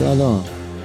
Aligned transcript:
سلام. 0.00 0.40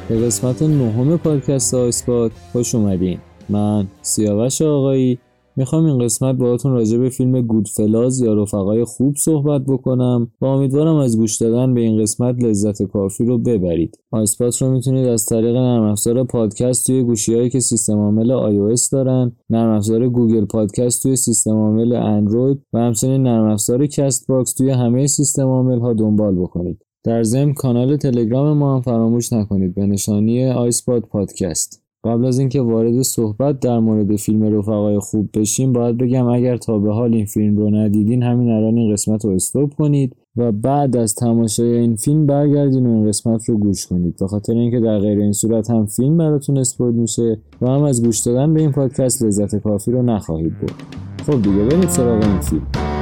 به 0.09 0.25
قسمت 0.25 0.61
نهم 0.61 1.17
پادکست 1.17 1.73
آیسپاد 1.73 2.31
خوش 2.51 2.75
اومدین. 2.75 3.17
من 3.49 3.87
سیاوش 4.01 4.61
آقایی. 4.61 5.19
می‌خوام 5.55 5.85
این 5.85 5.99
قسمت 5.99 6.35
باهاتون 6.35 6.71
راجع 6.71 6.97
به 6.97 7.09
فیلم 7.09 7.41
Goodfellas 7.41 8.21
یا 8.21 8.33
رفقای 8.33 8.83
خوب 8.83 9.15
صحبت 9.15 9.61
بکنم 9.67 10.31
و 10.41 10.45
امیدوارم 10.45 10.95
از 10.95 11.17
گوش 11.17 11.37
دادن 11.37 11.73
به 11.73 11.81
این 11.81 12.01
قسمت 12.01 12.43
لذت 12.43 12.83
کافی 12.83 13.25
رو 13.25 13.37
ببرید. 13.37 13.99
آیسپات 14.11 14.61
رو 14.61 14.71
می‌تونید 14.71 15.07
از 15.07 15.25
طریق 15.25 15.55
نرم 15.55 15.83
افزار 15.83 16.23
پادکست 16.23 16.87
توی 16.87 17.03
گوشیهایی 17.03 17.49
که 17.49 17.59
سیستم 17.59 17.97
عامل 17.97 18.27
iOS 18.27 18.89
دارن 18.91 19.31
نرم 19.49 19.75
افزار 19.75 20.09
Google 20.09 20.45
Podcast 20.45 21.03
توی 21.03 21.15
سیستم 21.15 21.55
عامل 21.55 21.93
اندروید 21.93 22.61
و 22.73 22.79
همچنین 22.79 23.23
نرم 23.23 23.51
افزار 23.51 23.87
Castbox 23.87 24.53
توی 24.53 24.69
همه 24.69 25.07
سیستم 25.07 25.47
عامل 25.47 25.79
ها 25.79 25.93
دنبال 25.93 26.35
بکنید. 26.35 26.84
در 27.05 27.23
ضمن 27.23 27.53
کانال 27.53 27.97
تلگرام 27.97 28.57
ما 28.57 28.75
هم 28.75 28.81
فراموش 28.81 29.33
نکنید 29.33 29.75
به 29.75 29.85
نشانی 29.85 30.45
آیسپاد 30.45 31.01
پادکست. 31.03 31.81
قبل 32.03 32.25
از 32.25 32.39
اینکه 32.39 32.61
وارد 32.61 33.01
صحبت 33.01 33.59
در 33.59 33.79
مورد 33.79 34.15
فیلم 34.15 34.57
رفقای 34.57 34.99
خوب 34.99 35.29
بشیم 35.33 35.73
باید 35.73 35.97
بگم 35.97 36.27
اگر 36.27 36.57
تا 36.57 36.79
به 36.79 36.93
حال 36.93 37.13
این 37.13 37.25
فیلم 37.25 37.57
رو 37.57 37.69
ندیدین 37.69 38.23
همین 38.23 38.51
الان 38.51 38.77
این 38.77 38.93
قسمت 38.93 39.25
رو 39.25 39.31
استوب 39.31 39.73
کنید 39.73 40.15
و 40.35 40.51
بعد 40.51 40.97
از 40.97 41.15
تماشای 41.15 41.77
این 41.77 41.95
فیلم 41.95 42.25
برگردین 42.25 42.85
و 42.85 42.89
این 42.89 43.07
قسمت 43.07 43.49
رو 43.49 43.57
گوش 43.57 43.87
کنید. 43.87 44.15
به 44.19 44.27
خاطر 44.27 44.53
اینکه 44.53 44.79
در 44.79 44.99
غیر 44.99 45.19
این 45.19 45.33
صورت 45.33 45.69
هم 45.69 45.85
فیلم 45.85 46.17
براتون 46.17 46.57
اسپویل 46.57 46.95
میشه 46.95 47.37
و 47.61 47.67
هم 47.67 47.83
از 47.83 48.03
گوش 48.03 48.19
دادن 48.19 48.53
به 48.53 48.61
این 48.61 48.71
پادکست 48.71 49.23
لذت 49.23 49.55
کافی 49.55 49.91
رو 49.91 50.01
نخواهید 50.01 50.59
برد. 50.59 50.83
خب 51.25 51.41
دیگه 51.41 51.65
برید 51.65 51.89
سراغ 51.89 52.23
این 52.23 52.39
فیلم. 52.39 52.94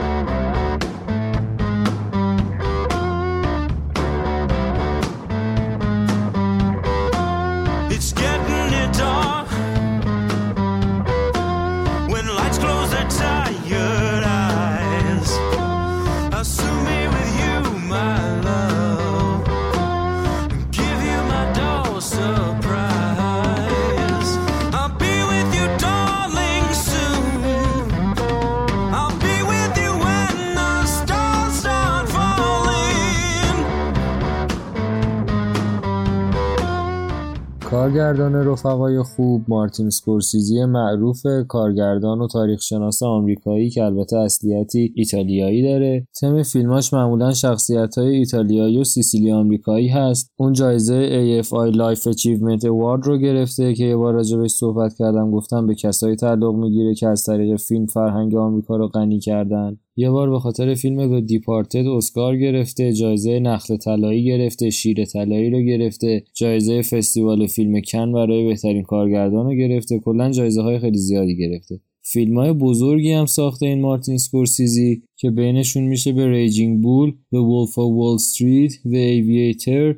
رفقای 38.66 39.04
خوب 39.04 39.46
مارتین 39.48 39.90
سکورسیزی 39.90 40.66
معروف 40.66 41.22
کارگردان 41.48 42.22
و 42.22 42.28
تاریخشناس 42.28 43.04
آمریکایی 43.04 43.70
که 43.70 43.84
البته 43.84 44.18
اصلیتی 44.18 44.94
ایتالیایی 44.96 45.64
داره. 45.64 46.08
تم 46.22 46.44
فیلماش 46.44 46.94
معمولا 46.94 47.34
شخصیت 47.34 47.98
های 47.98 48.16
ایتالیایی 48.16 48.78
و 48.78 48.84
سیسیلی 48.84 49.32
آمریکایی 49.32 49.88
هست. 49.88 50.32
اون 50.38 50.54
جایزه 50.54 51.42
AFI 51.42 51.74
Life 51.74 52.02
Achievement 52.02 52.62
Award 52.62 53.06
رو 53.06 53.18
گرفته 53.18 53.74
که 53.74 53.84
یه 53.84 53.96
بار 53.96 54.14
راجبش 54.14 54.52
صحبت 54.52 54.94
کردم 54.94 55.32
گفتم 55.32 55.68
به 55.68 55.76
کسایی 55.76 56.16
تعلق 56.16 56.56
می‌گیره 56.56 56.96
که 56.96 57.08
از 57.08 57.24
طریق 57.24 57.58
فیلم 57.58 57.86
فرهنگ 57.86 58.36
آمریکا 58.36 58.76
رو 58.76 58.88
غنی 58.88 59.20
کردن. 59.20 59.78
یه 59.96 60.10
بار 60.10 60.30
به 60.30 60.40
خاطر 60.40 60.74
فیلم 60.74 61.22
The 61.22 61.26
Departed 61.26 61.88
اسکار 61.88 62.38
گرفته 62.38 62.94
جایزه 62.94 63.40
نخل 63.40 63.78
طلایی 63.78 64.26
گرفته 64.26 64.70
شیر 64.70 65.06
طلایی 65.06 65.50
رو 65.50 65.62
گرفته 65.62 66.24
جایزه 66.34 66.82
فستیوال 66.82 67.48
فیلم 67.48 67.82
کن 67.82 68.12
برای 68.12 68.48
بهترین 68.48 68.84
کارگردان 68.84 69.46
رو 69.46 69.54
گرفته. 69.54 70.00
کلا 70.00 70.32
جایزه 70.32 70.62
های 70.62 70.80
خیلی 70.80 70.98
زیادی 70.98 71.38
گرفته. 71.38 71.80
فیلم 72.02 72.38
های 72.38 72.54
بزرگی 72.54 73.12
هم 73.12 73.26
ساخته 73.26 73.66
این 73.66 73.82
مارتین 73.82 74.18
سکورسیزی. 74.18 75.04
که 75.16 75.32
بینشون 75.32 75.84
میشه 75.84 76.12
به 76.12 76.32
Raging 76.32 76.82
Bull، 76.82 77.12
The 77.12 77.38
Wolf 77.38 77.72
of 77.72 77.92
Wall 77.98 78.20
Street، 78.24 78.72
The 78.72 79.04
Aviator، 79.18 79.96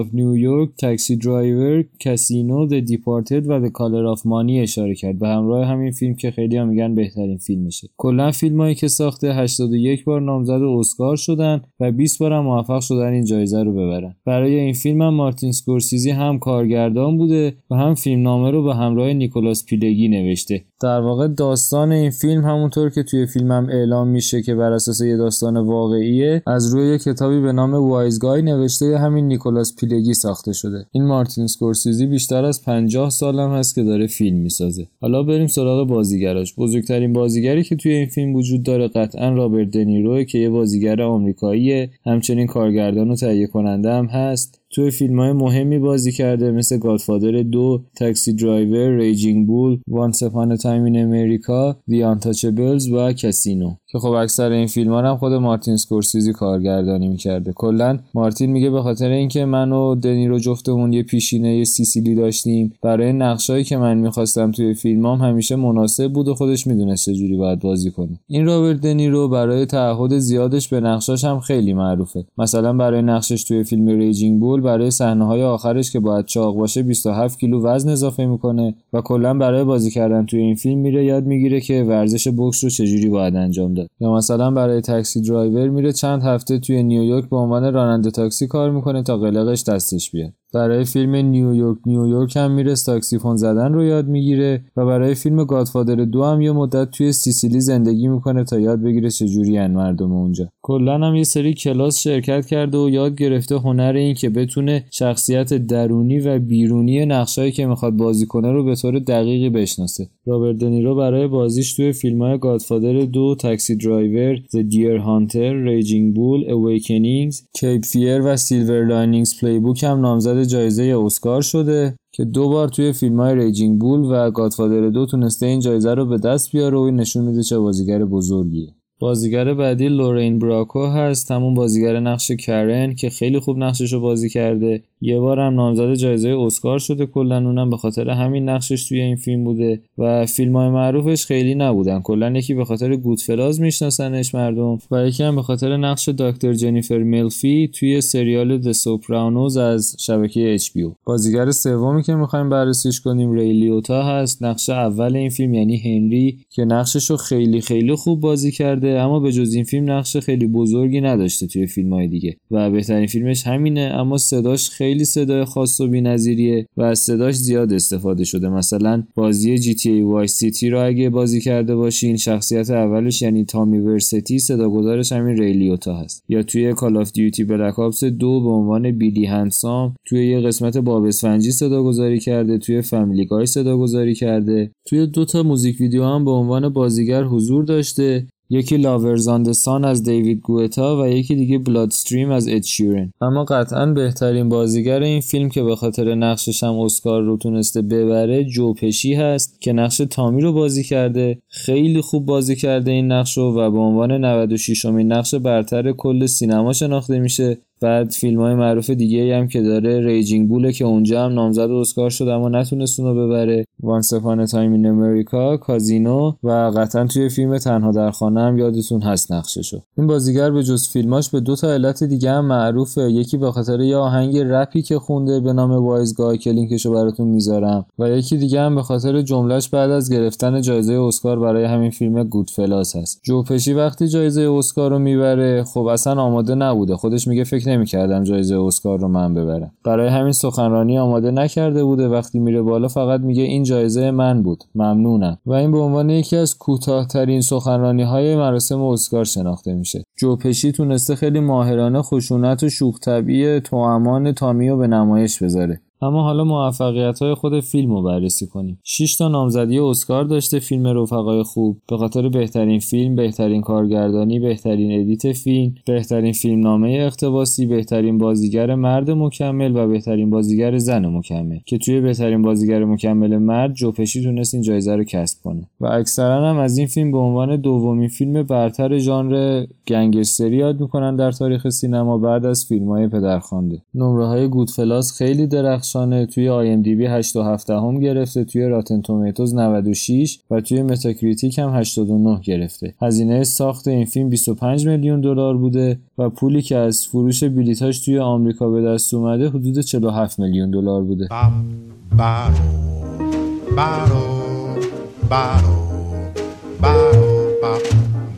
of 0.00 0.06
New 0.12 0.34
York، 0.36 0.68
Taxi 0.82 1.16
Driver، 1.16 1.84
Casino، 2.04 2.68
The 2.70 2.80
Departed 2.90 3.42
و 3.46 3.66
The 3.66 3.70
Color 3.70 4.16
of 4.16 4.20
Money 4.22 4.62
اشاره 4.62 4.94
کرد. 4.94 5.18
به 5.18 5.28
همراه 5.28 5.66
همین 5.66 5.92
فیلم 5.92 6.14
که 6.14 6.30
خیلی 6.30 6.56
هم 6.56 6.68
میگن 6.68 6.94
بهترین 6.94 7.38
فیلمشه 7.38 7.88
کلا 7.96 8.30
فیلمایی 8.30 8.74
که 8.74 8.88
ساخته 8.88 9.34
81 9.34 10.04
بار 10.04 10.20
نامزد 10.20 10.62
اسکار 10.62 11.16
شدن 11.16 11.60
و 11.80 11.92
20 11.92 12.18
بار 12.18 12.32
هم 12.32 12.44
موفق 12.44 12.80
شدن 12.80 13.12
این 13.12 13.24
جایزه 13.24 13.62
رو 13.62 13.72
ببرن. 13.72 14.16
برای 14.24 14.54
این 14.54 14.72
فیلم 14.72 15.02
هم 15.02 15.14
مارتین 15.14 15.52
سکورسیزی 15.52 16.10
هم 16.10 16.38
کارگردان 16.38 17.18
بوده 17.18 17.54
و 17.70 17.74
هم 17.74 17.94
فیلمنامه 17.94 18.50
رو 18.50 18.62
به 18.62 18.74
همراه 18.74 19.12
نیکولاس 19.12 19.64
پیلگی 19.64 20.08
نوشته. 20.08 20.64
در 20.82 21.00
واقع 21.00 21.28
داستان 21.28 21.92
این 21.92 22.10
فیلم 22.10 22.44
همونطور 22.44 22.90
که 22.90 23.02
توی 23.02 23.26
فیلمم 23.26 23.52
هم 23.52 23.68
اعلام 23.68 24.08
میشه 24.08 24.42
که 24.42 24.54
بر 24.56 24.72
اساس 24.72 25.00
یه 25.00 25.16
داستان 25.16 25.56
واقعیه 25.56 26.42
از 26.46 26.74
روی 26.74 26.88
یه 26.88 26.98
کتابی 26.98 27.40
به 27.40 27.52
نام 27.52 27.74
وایزگای 27.74 28.42
نوشته 28.42 28.98
همین 28.98 29.28
نیکولاس 29.28 29.76
پیلگی 29.76 30.14
ساخته 30.14 30.52
شده. 30.52 30.86
این 30.92 31.06
مارتین 31.06 31.46
سکورسیزی 31.46 32.06
بیشتر 32.06 32.44
از 32.44 32.64
50 32.64 33.10
سالم 33.10 33.50
هست 33.50 33.74
که 33.74 33.82
داره 33.82 34.06
فیلم 34.06 34.36
می‌سازه. 34.36 34.86
حالا 35.00 35.22
بریم 35.22 35.46
سراغ 35.46 35.88
بازیگراش. 35.88 36.54
بزرگترین 36.54 37.12
بازیگری 37.12 37.64
که 37.64 37.76
توی 37.76 37.92
این 37.92 38.06
فیلم 38.06 38.34
وجود 38.34 38.62
داره 38.62 38.88
قطعا 38.88 39.28
رابرت 39.28 39.70
دنیرو 39.70 40.24
که 40.24 40.38
یه 40.38 40.50
بازیگر 40.50 41.02
آمریکاییه. 41.02 41.90
همچنین 42.06 42.46
کارگردان 42.46 43.10
و 43.10 43.14
تهیه 43.14 43.46
کننده 43.46 43.92
هم 43.92 44.06
هست. 44.06 44.60
توی 44.70 44.90
فیلم 44.90 45.20
های 45.20 45.32
مهمی 45.32 45.78
بازی 45.78 46.12
کرده 46.12 46.50
مثل 46.50 46.78
Godfather 46.78 47.42
دو، 47.42 47.84
Taxi 47.96 48.32
Driver، 48.32 48.96
Raging 48.96 49.46
Bull، 49.46 49.78
Once 49.88 50.22
Upon 50.22 50.56
a 50.56 50.62
Time 50.62 50.84
in 50.84 51.02
America، 51.02 51.76
The 51.88 52.02
Untouchables 52.02 52.88
و 52.92 53.12
Casino 53.12 53.74
که 53.88 53.98
خب 53.98 54.10
اکثر 54.10 54.50
این 54.50 54.66
فیلم 54.66 54.92
ها 54.92 55.02
هم 55.02 55.16
خود 55.16 55.32
مارتین 55.32 55.76
سکورسیزی 55.76 56.32
کارگردانی 56.32 57.08
می‌کرده. 57.08 57.52
کلا 57.52 57.98
مارتین 58.14 58.52
میگه 58.52 58.70
به 58.70 58.82
خاطر 58.82 59.10
اینکه 59.10 59.44
من 59.44 59.72
و 59.72 59.94
دنیرو 59.94 60.38
جفتمون 60.38 60.92
یه 60.92 61.02
پیشینه 61.02 61.56
یه 61.56 61.64
سیسیلی 61.64 62.14
داشتیم 62.14 62.72
برای 62.82 63.12
نقشایی 63.12 63.64
که 63.64 63.76
من 63.76 63.98
می‌خواستم 63.98 64.50
توی 64.50 64.74
فیلمام 64.74 65.20
همیشه 65.20 65.56
مناسب 65.56 66.12
بود 66.12 66.28
و 66.28 66.34
خودش 66.34 66.66
می‌دونست 66.66 67.10
چجوری 67.10 67.36
باید 67.36 67.60
بازی 67.60 67.90
کنه. 67.90 68.20
این 68.28 68.46
رابرت 68.46 68.80
دنیرو 68.80 69.28
برای 69.28 69.66
تعهد 69.66 70.18
زیادش 70.18 70.68
به 70.68 70.80
نقشاش 70.80 71.24
هم 71.24 71.40
خیلی 71.40 71.72
معروفه. 71.72 72.24
مثلا 72.38 72.72
برای 72.72 73.02
نقشش 73.02 73.44
توی 73.44 73.64
فیلم 73.64 73.88
Raging 73.88 74.40
Bull 74.40 74.60
برای 74.60 74.90
صحنه 74.90 75.24
های 75.24 75.42
آخرش 75.42 75.92
که 75.92 76.00
باید 76.00 76.24
چاق 76.24 76.56
باشه 76.56 76.82
27 76.82 77.38
کیلو 77.38 77.62
وزن 77.62 77.88
اضافه 77.88 78.26
می‌کنه 78.26 78.74
و 78.92 79.00
کلا 79.00 79.34
برای 79.34 79.64
بازی 79.64 79.90
کردن 79.90 80.26
توی 80.26 80.40
این 80.40 80.54
فیلم 80.54 80.78
میره 80.78 81.04
یاد 81.04 81.26
می‌گیره 81.26 81.60
که 81.60 81.82
ورزش 81.82 82.28
بوکس 82.28 82.64
رو 82.64 82.70
چجوری 82.70 83.08
باید 83.08 83.36
انجام 83.36 83.75
داد 83.76 83.88
یا 84.00 84.12
مثلا 84.12 84.50
برای 84.50 84.80
Taxi 84.80 85.22
Driver 85.22 85.68
میره 85.68 85.92
چند 85.92 86.22
هفته 86.22 86.58
توی 86.58 86.82
نیویورک 86.82 87.30
به 87.30 87.36
عنوان 87.36 87.72
راننده 87.72 88.10
تاکسی 88.10 88.46
کار 88.46 88.70
می‌کنه 88.70 89.02
تا 89.02 89.16
قلقش 89.16 89.64
دستش 89.64 90.10
بیاد. 90.10 90.32
برای 90.56 90.84
فیلم 90.84 91.14
New 91.14 91.41
York 91.41 91.78
New 91.86 92.07
York 92.07 92.36
هم 92.36 92.50
میره 92.50 92.74
ساکسیفون 92.74 93.36
زدن 93.36 93.72
رو 93.72 93.84
یاد 93.84 94.08
می‌گیره 94.08 94.62
و 94.76 94.86
برای 94.86 95.14
فیلم 95.14 95.44
Godfather 95.44 95.94
دو 95.94 96.24
هم 96.24 96.40
یه 96.40 96.52
مدت 96.52 96.90
توی 96.90 97.12
سیسیلی 97.12 97.60
زندگی 97.60 98.08
می‌کنه 98.08 98.44
تا 98.44 98.58
یاد 98.58 98.82
بگیره 98.82 99.10
چجوری 99.10 99.66
مردم 99.66 100.12
اونجا. 100.12 100.48
کلا 100.62 100.98
هم 100.98 101.14
یه 101.14 101.24
سری 101.24 101.54
کلاس 101.54 101.98
شرکت 101.98 102.46
کرده 102.46 102.78
و 102.78 102.88
یاد 102.88 103.16
گرفته 103.16 103.58
هنر 103.58 103.92
این 103.96 104.14
که 104.14 104.30
بتونه 104.30 104.84
شخصیت 104.90 105.54
درونی 105.54 106.18
و 106.18 106.38
بیرونی 106.38 107.06
نقشایی 107.06 107.52
که 107.52 107.66
می‌خواد 107.66 107.92
بازی 107.92 108.26
کنه 108.26 108.52
رو 108.52 108.64
به 108.64 108.74
طور 108.74 108.98
دقیقی 108.98 109.50
بشناسه. 109.50 110.08
رابرت 110.26 110.58
دنیرو 110.58 110.94
برای 110.94 111.26
بازیش 111.26 111.76
توی 111.76 111.92
فیلم 111.92 112.22
های 112.22 112.38
Godfather 112.38 112.92
دو 112.92 113.34
Taxi 113.34 113.76
Driver 113.76 114.36
The 114.36 114.62
Deer 114.72 115.00
Hunter 115.06 115.52
Raging 115.66 116.16
Bull 116.16 116.50
Awakenings 116.50 117.36
Cape 117.54 117.84
Fear 117.84 118.20
و 118.24 118.36
Silver 118.36 118.86
Linings 118.86 119.40
Playbook 119.40 119.84
هم 119.84 120.00
نامزد 120.00 120.44
جایزه 120.46 120.98
اسکار 121.04 121.42
شده 121.42 121.96
که 122.12 122.24
دو 122.24 122.48
بار 122.48 122.68
توی 122.68 122.92
فیلم 122.92 123.20
های 123.20 123.34
Raging 123.34 123.80
Bull 123.80 124.00
و 124.00 124.30
Godfather 124.30 124.88
دو 124.88 125.06
تونسته 125.06 125.46
این 125.46 125.60
جایزه 125.60 125.94
رو 125.94 126.06
به 126.06 126.18
دست 126.18 126.52
بیاره 126.52 126.78
و 126.78 126.80
این 126.80 126.96
نشون 126.96 127.24
میده 127.24 127.42
چه 127.42 127.58
بازیگر 127.58 128.04
بزرگیه. 128.04 128.68
بازیگر 128.98 129.54
بعدی 129.54 129.88
لورین 129.88 130.38
براکو 130.38 130.86
هست. 130.86 131.30
همون 131.30 131.54
بازیگر 131.54 132.00
نقش 132.00 132.30
کرن 132.30 132.94
که 132.94 133.10
خیلی 133.10 133.40
خوب 133.40 133.58
نقشش 133.58 133.92
رو 133.92 134.00
بازی 134.00 134.28
کرده. 134.28 134.82
یه 135.00 135.20
بار 135.20 135.40
هم 135.40 135.54
نامزد 135.54 135.94
جایزه 135.94 136.28
اسکار 136.28 136.78
شده 136.78 137.06
کلا 137.06 137.36
اونم 137.36 137.70
به 137.70 137.76
خاطر 137.76 138.10
همین 138.10 138.48
نقشش 138.48 138.88
توی 138.88 139.00
این 139.00 139.16
فیلم 139.16 139.44
بوده 139.44 139.80
و 139.98 140.26
فیلم 140.26 140.56
های 140.56 140.68
معروفش 140.68 141.26
خیلی 141.26 141.54
نبودن. 141.54 142.00
کلا 142.00 142.30
یکی 142.30 142.54
به 142.54 142.64
خاطر 142.64 142.96
Goodfellas 142.96 143.60
میشناسنش 143.60 144.34
مردم 144.34 144.78
و 144.90 145.06
یکی 145.06 145.22
هم 145.22 145.36
به 145.36 145.42
خاطر 145.42 145.76
نقش 145.76 146.08
دکتر 146.08 146.52
جنیفر 146.52 146.98
ملفی 146.98 147.70
توی 147.74 148.00
سریال 148.00 148.58
The 148.58 148.72
Sopranos 148.72 149.56
از 149.56 149.96
شبکه 149.98 150.56
HBO 150.74 150.86
بازیگر 151.04 151.50
سومی 151.50 152.02
که 152.02 152.14
می‌خوایم 152.14 152.50
بررسیش 152.50 153.00
کنیم 153.00 153.32
ری 153.32 153.55
لیوتا 153.55 154.02
هست. 154.02 154.42
نقش 154.42 154.70
اول 154.70 155.16
این 155.16 155.30
فیلم 155.30 155.54
یعنی 155.54 155.76
هنری 155.76 156.38
که 156.50 156.64
نقشش 156.64 157.10
رو 157.10 157.16
خیلی 157.16 157.60
خیلی 157.60 157.94
خوب 157.94 158.20
بازی 158.20 158.52
کرده 158.52 159.00
اما 159.00 159.20
به 159.20 159.32
جز 159.32 159.54
این 159.54 159.64
فیلم 159.64 159.90
نقش 159.90 160.16
خیلی 160.16 160.46
بزرگی 160.46 161.00
نداشته 161.00 161.46
توی 161.46 161.66
فیلم 161.66 161.92
های 161.92 162.08
دیگه. 162.08 162.36
و 162.50 162.70
بهترین 162.70 163.06
فیلمش 163.06 163.46
همینه 163.46 163.80
اما 163.80 164.18
صداش 164.18 164.70
خیلی 164.70 164.85
خیلی 164.86 165.04
صدای 165.04 165.44
خاص 165.44 165.80
و 165.80 165.88
بی‌نظیریه 165.88 166.66
و 166.76 166.82
از 166.82 166.98
صداش 166.98 167.34
زیاد 167.34 167.72
استفاده 167.72 168.24
شده. 168.24 168.48
مثلا 168.48 169.02
بازی 169.14 169.58
GTA 169.58 170.26
Vice 170.26 170.48
City 170.48 170.70
رو 170.70 170.86
اگه 170.86 171.10
بازی 171.10 171.40
کرده 171.40 171.76
باشین 171.76 172.16
شخصیت 172.16 172.70
اولش 172.70 173.22
یعنی 173.22 173.44
تامی 173.44 173.78
ورستی 173.78 174.38
صداگذارش 174.38 175.12
همین 175.12 175.36
ری 175.36 175.56
لیوتا 175.56 175.96
هست. 175.96 176.24
یا 176.28 176.42
توی 176.42 176.72
Call 176.72 176.96
of 176.96 177.12
Duty 177.12 177.44
Black 177.44 177.78
Ops 177.78 178.04
دو 178.04 178.40
به 178.40 178.50
عنوان 178.50 178.90
بیلی 178.90 179.26
هنسام 179.26 179.94
توی 180.04 180.26
یه 180.26 180.40
قسمت 180.40 180.78
باب 180.78 181.04
اسفنجی 181.04 181.50
صداگذاری 181.50 182.20
کرده 182.20 182.58
توی 182.58 182.82
Family 182.82 183.24
Guy 183.24 183.46
صداگذاری 183.46 184.14
کرده. 184.14 184.70
توی 184.88 185.06
دو 185.06 185.24
تا 185.24 185.42
موزیک 185.42 185.80
ویدیو 185.80 186.04
هم 186.04 186.24
به 186.24 186.30
عنوان 186.30 186.68
بازیگر 186.68 187.24
حضور 187.24 187.64
داشته. 187.64 188.26
یکی 188.50 188.76
Lovers 188.76 189.18
on 189.18 189.31
the 189.31 189.52
Sun 189.52 189.84
از 189.84 190.02
دیوید 190.02 190.40
گتا 190.40 191.02
و 191.02 191.08
یکی 191.08 191.34
دیگه 191.34 191.58
Bloodstream 191.58 192.30
از 192.30 192.48
اد 192.48 192.59
شیرن 192.59 193.12
اما 193.20 193.44
قطعا 193.44 193.86
بهترین 193.86 194.48
بازیگر 194.48 195.00
این 195.00 195.20
فیلم 195.20 195.48
که 195.48 195.62
به 195.62 195.76
خاطر 195.76 196.14
نقشش 196.14 196.62
هم 196.62 196.78
اسکار 196.78 197.22
رو 197.22 197.36
تونسته 197.36 197.82
ببره 197.82 198.44
جو 198.44 198.74
پشی 198.74 199.14
هست 199.14 199.60
که 199.60 199.72
نقش 199.72 199.96
تامی 199.96 200.42
رو 200.42 200.52
بازی 200.52 200.84
کرده. 200.84 201.38
خیلی 201.48 202.00
خوب 202.00 202.26
بازی 202.26 202.56
کرده 202.56 202.90
این 202.90 203.12
نقش 203.12 203.38
رو 203.38 203.54
و 203.54 203.70
به 203.70 203.78
عنوان 203.78 204.12
96 204.24 204.84
امین 204.84 205.12
نقش 205.12 205.34
برتر 205.34 205.92
کل 205.92 206.26
سینما 206.26 206.72
شناخته 206.72 207.18
میشه. 207.18 207.58
بعد 207.80 208.10
فیلم 208.10 208.40
های 208.40 208.54
معروف 208.54 208.90
دیگه 208.90 209.36
هم 209.36 209.48
که 209.48 209.62
داره 209.62 210.06
Raging 210.06 210.48
Bull 210.48 210.67
ـه 210.67 210.72
که 210.72 210.84
اونجا 210.84 211.24
هم 211.24 211.32
نامزد 211.32 211.70
اسکار 211.70 212.10
شد 212.10 212.28
اما 212.28 212.48
نتونست 212.48 213.00
اونو 213.00 213.26
ببره. 213.26 213.64
Once 213.82 214.12
Upon 214.12 214.46
a 214.46 214.51
Time 214.51 214.72
in 214.72 214.86
America، 214.86 215.56
Casino 215.56 216.32
و 216.42 216.50
قطعا 216.50 217.06
توی 217.06 217.28
فیلم 217.28 217.58
تنها 217.58 217.92
در 217.92 218.10
خانه 218.10 218.40
هم 218.40 218.58
یادتون 218.58 219.02
هست 219.02 219.32
نقششو 219.32 219.80
این 219.98 220.06
بازیگر 220.06 220.50
به 220.50 220.62
جز 220.62 220.88
فیلماش 220.88 221.30
به 221.30 221.40
دو 221.40 221.56
تا 221.56 221.72
علت 221.72 222.04
دیگه 222.04 222.30
هم 222.30 222.44
معروفه. 222.44 223.00
یکی 223.00 223.36
به 223.36 223.52
خاطر 223.52 223.80
یه 223.80 223.96
آهنگ 223.96 224.38
رپی 224.38 224.82
که 224.82 224.98
خونده 224.98 225.40
به 225.40 225.52
نام 225.52 225.70
Wise 225.70 226.08
Guy 226.08 226.36
که 226.36 226.52
لینکشو 226.52 226.92
براتون 226.92 227.28
می‌ذارم. 227.28 227.86
و 227.98 228.10
یکی 228.10 228.36
دیگه 228.36 228.60
هم 228.60 228.74
به 228.74 228.82
خاطر 228.82 229.22
جملهش 229.22 229.68
بعد 229.68 229.90
از 229.90 230.12
گرفتن 230.12 230.60
جایزه 230.60 230.92
اسکار 230.92 231.38
برای 231.38 231.64
همین 231.64 231.90
فیلم 231.90 232.24
Goodfellas 232.24 232.96
هست. 232.96 233.20
جو 233.24 233.42
پشی 233.42 233.72
وقتی 233.72 234.08
جایزه 234.08 234.50
اسکار 234.50 234.90
رو 234.90 234.98
می‌بره 234.98 235.64
خب 235.64 235.84
اصلا 235.84 236.22
آماده 236.22 236.54
نبوده. 236.54 236.96
خودش 236.96 237.28
میگه 237.28 237.44
نمی‌کردم 237.68 238.24
جایزه 238.24 238.60
اسکار 238.60 238.98
رو 238.98 239.08
من 239.08 239.34
ببرم. 239.34 239.72
برای 239.84 240.08
همین 240.08 240.32
سخنرانی 240.32 240.98
آماده 240.98 241.30
نکرده 241.30 241.84
بوده. 241.84 242.08
وقتی 242.08 242.38
میره 242.38 242.62
بالا 242.62 242.88
فقط 242.88 243.20
میگه 243.20 243.42
این 243.42 243.62
جایزه 243.62 244.10
من 244.10 244.42
بود. 244.42 244.64
ممنونم. 244.74 245.38
و 245.46 245.52
این 245.52 245.72
به 245.72 245.78
عنوان 245.78 246.10
یکی 246.10 246.36
از 246.36 246.58
کوتاهترین 246.58 247.40
سخنرانی 247.40 248.02
های 248.02 248.36
مراسم 248.36 248.82
اسکار 248.82 249.24
شناخته 249.24 249.74
میشه. 249.74 250.04
جو 250.18 250.36
پشی 250.36 250.72
تونسته 250.72 251.14
خیلی 251.16 251.40
ماهرانه 251.40 252.02
خشونت 252.02 252.62
و 252.62 252.68
شوخ 252.68 252.98
طبعی 253.00 253.58
توامان 253.58 254.32
تامی 254.32 254.68
رو 254.68 254.76
به 254.76 254.86
نمایش 254.86 255.42
بذاره. 255.42 255.80
اما 256.02 256.22
حالا 256.22 256.44
موفقیت 256.44 257.18
های 257.22 257.34
خود 257.34 257.60
فیلم 257.60 257.92
رو 257.92 258.02
بررسی 258.02 258.46
کنیم. 258.46 258.78
6 258.82 259.16
تا 259.16 259.28
نامزدی 259.28 259.78
اسکار 259.78 260.24
داشته 260.24 260.58
فیلم 260.58 260.86
رفقای 260.86 261.42
خوب. 261.42 261.76
به 261.88 261.96
خاطر 261.96 262.28
بهترین 262.28 262.80
فیلم 262.80 263.16
بهترین 263.16 263.62
کارگردانی 263.62 264.40
بهترین 264.40 265.00
ادیت 265.00 265.32
فیلم 265.32 265.74
بهترین 265.86 266.32
فیلم 266.32 266.60
نامه 266.60 266.88
اقتباسی 267.00 267.66
بهترین 267.66 268.18
بازیگر 268.18 268.74
مرد 268.74 269.10
مکمل 269.10 269.76
و 269.76 269.88
بهترین 269.88 270.30
بازیگر 270.30 270.78
زن 270.78 271.06
مکمل. 271.06 271.58
که 271.66 271.78
توی 271.78 272.00
بهترین 272.00 272.42
بازیگر 272.42 272.84
مکمل 272.84 273.38
مرد 273.38 273.72
جوپشی 273.72 274.22
تونست 274.22 274.54
این 274.54 274.62
جایزه 274.62 274.96
رو 274.96 275.04
کسب 275.04 275.42
کنه. 275.44 275.68
و 275.80 275.86
اکثرا 275.86 276.50
هم 276.50 276.58
از 276.58 276.78
این 276.78 276.86
فیلم 276.86 277.12
به 277.12 277.18
عنوان 277.18 277.56
دومین 277.56 278.08
فیلم 278.08 278.42
برتر 278.42 278.98
ژانر 278.98 279.66
گنگستری 279.86 280.56
یاد 280.56 280.80
می‌کنن 280.80 281.16
در 281.16 281.32
تاریخ 281.32 281.68
سینما 281.68 282.18
بعد 282.18 282.46
از 282.46 282.66
فیلم 282.68 282.88
های 282.88 283.08
پدرخوانده. 283.08 283.82
نمره 283.94 284.26
های 284.26 284.48
Goodfellas 284.48 285.18
خیلی 285.18 285.46
درخ 285.46 285.85
درخشانه 285.86 286.26
توی 286.26 286.48
IMDb 286.48 287.06
8 287.06 287.36
و 287.36 287.42
7 287.42 287.70
هم 287.70 288.00
گرفته 288.00 288.44
توی 288.44 288.68
Rotten 288.68 289.00
Tomatoes 289.00 289.54
96 289.54 290.38
و 290.50 290.60
توی 290.60 290.82
Metacritic 290.82 291.58
هم 291.58 291.74
89 291.74 292.40
گرفته. 292.44 292.94
هزینه 293.02 293.44
ساخت 293.44 293.88
این 293.88 294.04
فیلم 294.04 294.28
25 294.28 294.86
میلیون 294.86 295.20
دلار 295.20 295.56
بوده 295.56 295.98
و 296.18 296.30
پولی 296.30 296.62
که 296.62 296.76
از 296.76 297.06
فروش 297.06 297.44
بلیتاش 297.44 298.00
توی 298.04 298.18
آمریکا 298.18 298.70
به 298.70 298.82
دست 298.82 299.14
اومده 299.14 299.48
حدود 299.48 299.80
47 299.80 300.38
میلیون 300.38 300.70
دلار 300.70 301.02
بوده. 301.02 301.28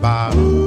بررسی 0.03 0.57